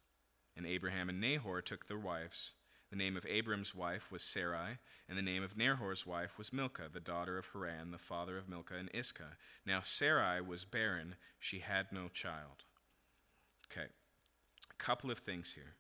[0.57, 2.55] And Abraham and Nahor took their wives.
[2.90, 4.78] The name of Abram's wife was Sarai,
[5.09, 8.49] and the name of Nahor's wife was Milcah, the daughter of Haran, the father of
[8.49, 9.36] Milcah and Iscah.
[9.66, 12.65] Now Sarai was barren, she had no child.
[13.70, 13.89] Okay,
[14.79, 15.75] couple of things here.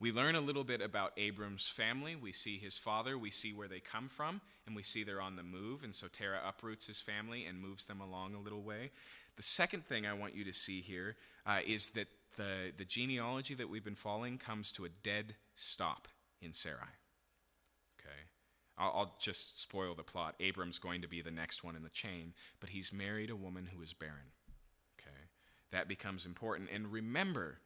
[0.00, 2.16] We learn a little bit about Abram's family.
[2.16, 5.36] We see his father, we see where they come from, and we see they're on
[5.36, 5.84] the move.
[5.84, 8.90] And so Terah uproots his family and moves them along a little way.
[9.36, 11.16] The second thing I want you to see here
[11.46, 16.08] uh, is that the, the genealogy that we've been following comes to a dead stop
[16.40, 16.88] in Sarai.
[18.00, 18.20] Okay?
[18.78, 20.34] I'll, I'll just spoil the plot.
[20.40, 23.68] Abram's going to be the next one in the chain, but he's married a woman
[23.74, 24.32] who is barren.
[24.98, 25.16] Okay?
[25.72, 26.70] That becomes important.
[26.72, 27.58] And remember,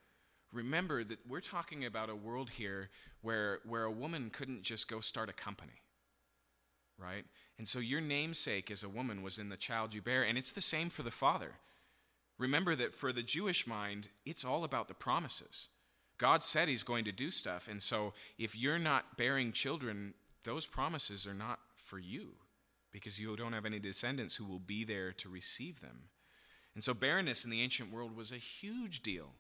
[0.55, 2.89] remember that we're talking about a world here
[3.21, 5.83] where, where a woman couldn't just go start a company,
[6.99, 7.25] right?
[7.59, 10.53] And so your namesake as a woman was in the child you bear, and it's
[10.53, 11.53] the same for the father.
[12.39, 15.69] Remember that for the Jewish mind, it's all about the promises.
[16.19, 20.15] God said he's going to do stuff, and so if you're not bearing children,
[20.45, 22.35] those promises are not for you
[22.93, 26.11] because you don't have any descendants who will be there to receive them.
[26.75, 29.33] And so barrenness in the ancient world was a huge deal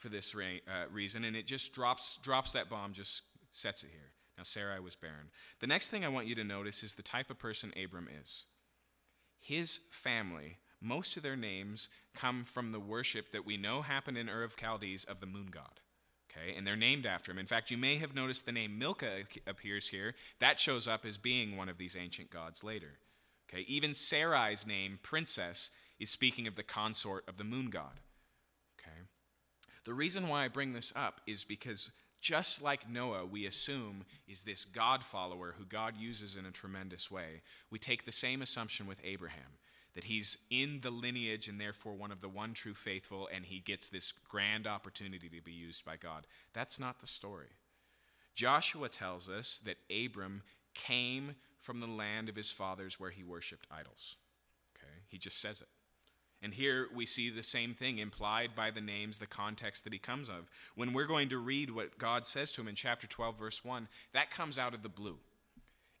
[0.00, 3.22] for this re- uh, reason, and it just drops, drops that bomb, just
[3.52, 4.10] sets it here.
[4.36, 5.30] Now, Sarai was barren.
[5.60, 8.46] The next thing I want you to notice is the type of person Abram is.
[9.38, 14.28] His family, most of their names come from the worship that we know happened in
[14.28, 15.80] Ur of Chaldees of the moon god.
[16.30, 17.38] Okay, and they're named after him.
[17.38, 20.14] In fact, you may have noticed the name Milcah appears here.
[20.38, 22.98] That shows up as being one of these ancient gods later.
[23.52, 28.00] Okay, even Sarai's name, princess, is speaking of the consort of the moon god.
[29.84, 31.90] The reason why I bring this up is because
[32.20, 37.10] just like Noah, we assume is this God follower who God uses in a tremendous
[37.10, 37.42] way.
[37.70, 39.58] We take the same assumption with Abraham
[39.94, 43.58] that he's in the lineage and therefore one of the one true faithful, and he
[43.58, 46.26] gets this grand opportunity to be used by God.
[46.52, 47.48] That's not the story.
[48.34, 50.42] Joshua tells us that Abram
[50.74, 54.16] came from the land of his fathers where he worshiped idols.
[54.76, 54.92] Okay?
[55.08, 55.68] He just says it.
[56.42, 59.98] And here we see the same thing implied by the names, the context that he
[59.98, 60.48] comes of.
[60.74, 63.88] When we're going to read what God says to him in chapter 12, verse 1,
[64.14, 65.18] that comes out of the blue.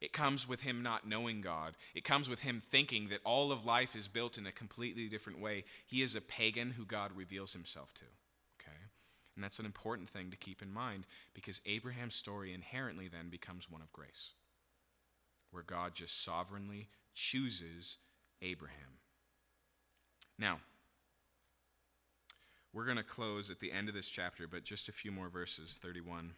[0.00, 1.74] It comes with him not knowing God.
[1.94, 5.40] It comes with him thinking that all of life is built in a completely different
[5.40, 5.64] way.
[5.86, 8.04] He is a pagan who God reveals himself to.
[8.58, 8.78] Okay?
[9.34, 11.04] And that's an important thing to keep in mind
[11.34, 14.32] because Abraham's story inherently then becomes one of grace.
[15.50, 17.98] where God just sovereignly chooses
[18.42, 18.99] Abraham.
[20.40, 20.58] Now,
[22.72, 25.28] we're going to close at the end of this chapter, but just a few more
[25.28, 26.32] verses 31.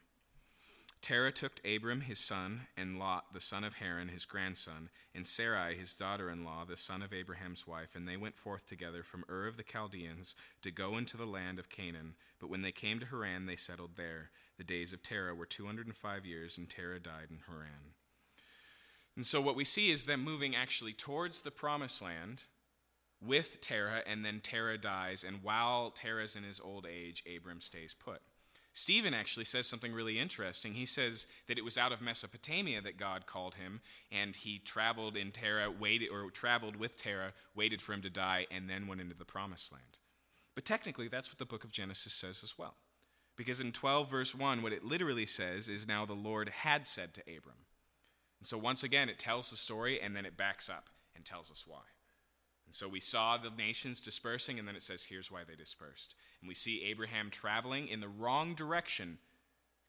[1.01, 5.77] Terah took Abram his son, and Lot the son of Haran his grandson, and Sarai
[5.77, 9.25] his daughter in law, the son of Abraham's wife, and they went forth together from
[9.29, 12.15] Ur of the Chaldeans to go into the land of Canaan.
[12.41, 14.31] But when they came to Haran, they settled there.
[14.59, 17.95] The days of Terah were 205 years, and Terah died in Haran.
[19.15, 22.45] And so what we see is them moving actually towards the promised land
[23.25, 27.95] with Terah, and then Terah dies, and while Terah's in his old age, Abram stays
[27.95, 28.21] put.
[28.75, 30.73] Stephen actually says something really interesting.
[30.73, 33.81] He says that it was out of Mesopotamia that God called him,
[34.11, 38.47] and he traveled in Terah, waited or traveled with Terah, waited for him to die,
[38.51, 39.99] and then went into the promised land.
[40.55, 42.77] But technically, that's what the book of Genesis says as well.
[43.37, 47.15] Because in 12, verse 1, what it literally says is now the Lord had said
[47.15, 47.67] to Abram.
[48.41, 51.51] And so once again, it tells the story, and then it backs up and tells
[51.51, 51.83] us why.
[52.73, 56.15] And so we saw the nations dispersing, and then it says, here's why they dispersed.
[56.41, 59.19] And we see Abraham traveling in the wrong direction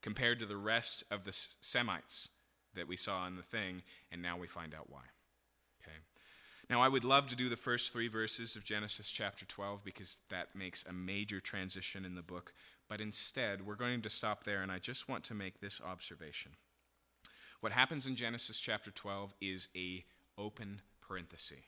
[0.02, 2.28] compared to the rest of the Semites
[2.76, 5.04] that we saw in the thing, and now we find out why.
[5.82, 5.96] Okay.
[6.70, 10.20] Now, I would love to do the first three verses of Genesis chapter 12 because
[10.30, 12.52] that makes a major transition in the book,
[12.90, 16.52] but instead, we're going to stop there, and I just want to make this observation.
[17.62, 20.04] What happens in Genesis chapter 12 is a
[20.38, 21.60] open parenthesis.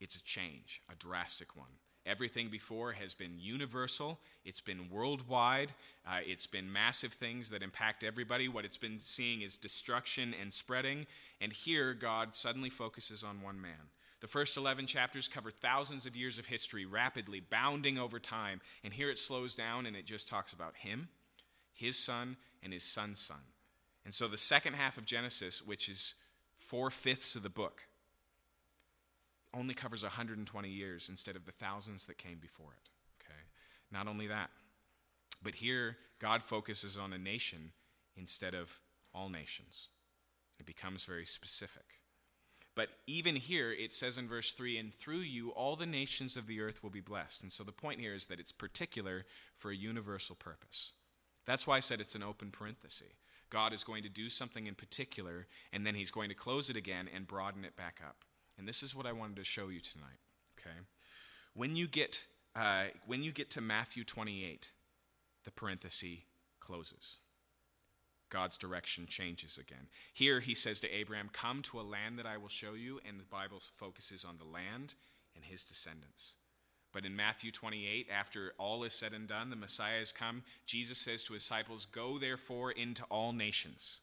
[0.00, 1.68] It's a change, a drastic one.
[2.06, 5.72] Everything before has been universal, it's been worldwide,
[6.06, 8.48] uh, it's been massive things that impact everybody.
[8.48, 11.06] What it's been seeing is destruction and spreading,
[11.42, 13.90] and here God suddenly focuses on one man.
[14.20, 18.94] The first 11 chapters cover thousands of years of history, rapidly bounding over time, and
[18.94, 21.08] here it slows down and it just talks about him,
[21.74, 23.40] his son, and his son's son.
[24.04, 26.14] And so the second half of Genesis, which is
[26.56, 27.86] four fifths of the book,
[29.54, 32.88] only covers 120 years instead of the thousands that came before it.
[33.22, 33.40] Okay?
[33.90, 34.50] Not only that,
[35.42, 37.72] but here God focuses on a nation
[38.16, 38.80] instead of
[39.14, 39.88] all nations.
[40.58, 42.00] It becomes very specific.
[42.76, 46.46] But even here, it says in verse 3 And through you, all the nations of
[46.46, 47.42] the earth will be blessed.
[47.42, 49.24] And so the point here is that it's particular
[49.56, 50.92] for a universal purpose.
[51.46, 53.08] That's why I said it's an open parenthesis.
[53.48, 56.76] God is going to do something in particular, and then he's going to close it
[56.76, 58.24] again and broaden it back up.
[58.60, 60.20] And this is what I wanted to show you tonight.
[60.58, 60.76] Okay,
[61.54, 64.70] when you get uh, when you get to Matthew 28,
[65.44, 66.18] the parenthesis
[66.60, 67.20] closes.
[68.28, 69.88] God's direction changes again.
[70.12, 73.18] Here he says to Abraham, Come to a land that I will show you, and
[73.18, 74.94] the Bible focuses on the land
[75.34, 76.36] and his descendants.
[76.92, 80.42] But in Matthew 28, after all is said and done, the Messiah has come.
[80.66, 84.00] Jesus says to his disciples, Go therefore into all nations.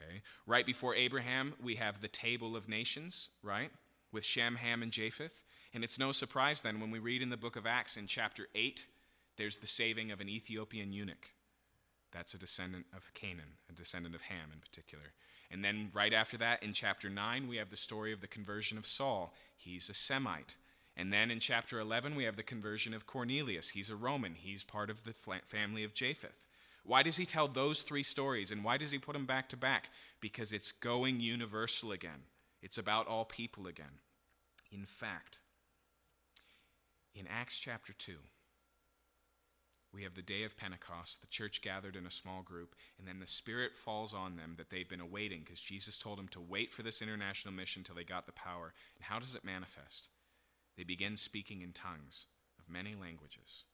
[0.00, 0.22] Okay.
[0.46, 3.70] Right before Abraham, we have the table of nations, right?
[4.12, 5.42] With Shem, Ham, and Japheth.
[5.74, 8.46] And it's no surprise then when we read in the book of Acts in chapter
[8.54, 8.86] 8,
[9.36, 11.32] there's the saving of an Ethiopian eunuch.
[12.10, 15.12] That's a descendant of Canaan, a descendant of Ham in particular.
[15.50, 18.78] And then right after that, in chapter 9, we have the story of the conversion
[18.78, 19.34] of Saul.
[19.56, 20.56] He's a Semite.
[20.96, 23.70] And then in chapter 11, we have the conversion of Cornelius.
[23.70, 26.47] He's a Roman, he's part of the family of Japheth.
[26.84, 29.56] Why does he tell those three stories and why does he put them back to
[29.56, 29.90] back?
[30.20, 32.24] Because it's going universal again.
[32.62, 34.00] It's about all people again.
[34.72, 35.40] In fact,
[37.14, 38.12] in Acts chapter 2,
[39.92, 43.20] we have the day of Pentecost, the church gathered in a small group, and then
[43.20, 46.72] the Spirit falls on them that they've been awaiting because Jesus told them to wait
[46.72, 48.74] for this international mission till they got the power.
[48.96, 50.10] And how does it manifest?
[50.76, 52.26] They begin speaking in tongues
[52.58, 53.64] of many languages.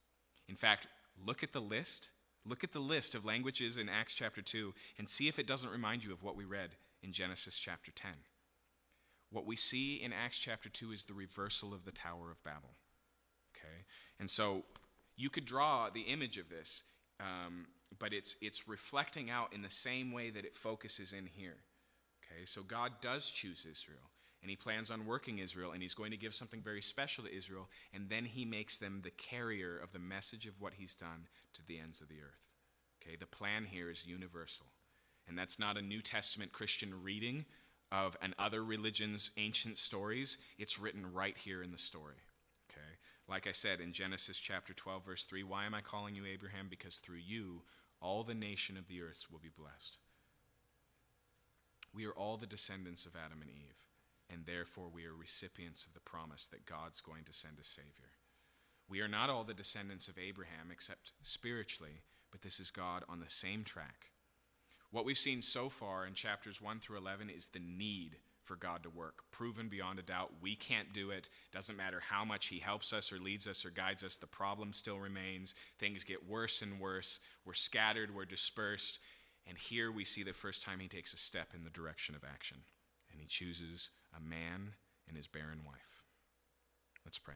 [0.49, 0.87] In fact,
[1.27, 2.13] look at the list
[2.47, 5.71] Look at the list of languages in Acts chapter 2 and see if it doesn't
[5.71, 6.71] remind you of what we read
[7.03, 8.11] in Genesis chapter 10.
[9.31, 12.75] What we see in Acts chapter 2 is the reversal of the Tower of Babel.
[13.57, 13.85] Okay?
[14.21, 14.65] And so
[15.17, 16.83] you could draw the image of this,
[17.19, 17.67] um,
[17.99, 21.57] but it's, it's reflecting out in the same way that it focuses in here.
[22.25, 22.45] Okay?
[22.45, 24.11] So God does choose Israel
[24.45, 27.35] and he plans on working Israel, and he's going to give something very special to
[27.35, 31.29] Israel, and then he makes them the carrier of the message of what he's done
[31.55, 32.51] to the ends of the earth.
[33.01, 34.67] Okay, the plan here is universal.
[35.27, 37.47] And that's not a New Testament Christian reading
[37.91, 40.37] of an other religion's ancient stories.
[40.59, 42.21] It's written right here in the story.
[42.71, 42.99] Okay?
[43.27, 46.67] Like I said in Genesis chapter 12, verse 3, why am I calling you Abraham?
[46.69, 47.63] Because through you,
[48.03, 49.97] all the nation of the earth will be blessed.
[51.95, 53.85] We are all the descendants of Adam and Eve
[54.31, 58.13] and therefore we are recipients of the promise that God's going to send a Savior.
[58.89, 63.21] We are not all the descendants of Abraham except spiritually, but this is God on
[63.21, 64.11] the same track.
[64.91, 68.83] What we've seen so far in chapters 1 through 11 is the need for God
[68.83, 70.35] to work, proven beyond a doubt.
[70.41, 71.31] We can't do it.
[71.53, 74.73] Doesn't matter how much He helps us or leads us or guides us, the problem
[74.73, 75.55] still remains.
[75.79, 77.21] Things get worse and worse.
[77.45, 79.01] We're scattered, we're dispersed.
[79.47, 82.23] And here we see the first time He takes a step in the direction of
[82.23, 82.59] action,
[83.11, 84.75] and He chooses a man
[85.09, 86.03] and his barren wife.
[87.05, 87.35] Let's pray.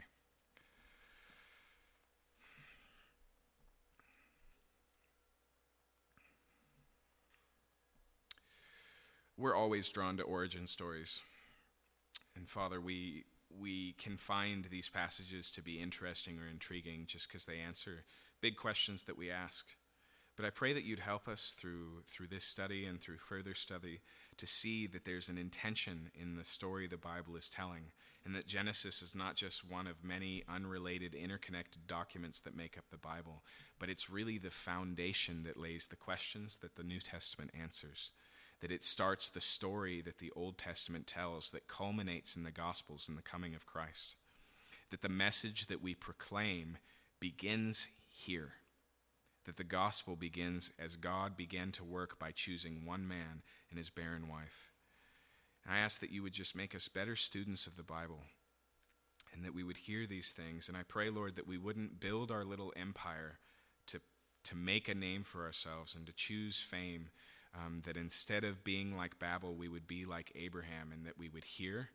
[9.37, 11.23] We're always drawn to origin stories.
[12.35, 13.25] And Father, we,
[13.57, 18.05] we can find these passages to be interesting or intriguing just because they answer
[18.41, 19.67] big questions that we ask.
[20.39, 24.03] But I pray that you'd help us through, through this study and through further study
[24.37, 27.87] to see that there's an intention in the story the Bible is telling,
[28.25, 32.85] and that Genesis is not just one of many unrelated, interconnected documents that make up
[32.89, 33.43] the Bible,
[33.81, 38.13] but it's really the foundation that lays the questions that the New Testament answers.
[38.61, 43.09] That it starts the story that the Old Testament tells that culminates in the Gospels
[43.09, 44.15] and the coming of Christ.
[44.91, 46.79] That the message that we proclaim
[47.19, 48.53] begins here
[49.49, 53.89] that the gospel begins as God began to work by choosing one man and his
[53.89, 54.69] barren wife.
[55.65, 58.25] And I ask that you would just make us better students of the Bible
[59.33, 60.69] and that we would hear these things.
[60.69, 63.39] And I pray, Lord, that we wouldn't build our little empire
[63.87, 64.03] to,
[64.45, 67.09] to make a name for ourselves and to choose fame.
[67.55, 71.31] Um, that instead of being like Babel, we would be like Abraham and that we
[71.31, 71.89] would hear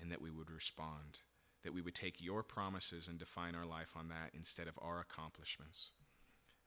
[0.00, 1.22] and that we would respond.
[1.64, 5.00] That we would take your promises and define our life on that instead of our
[5.00, 5.90] accomplishments.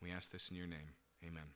[0.01, 0.95] We ask this in your name.
[1.25, 1.53] Amen.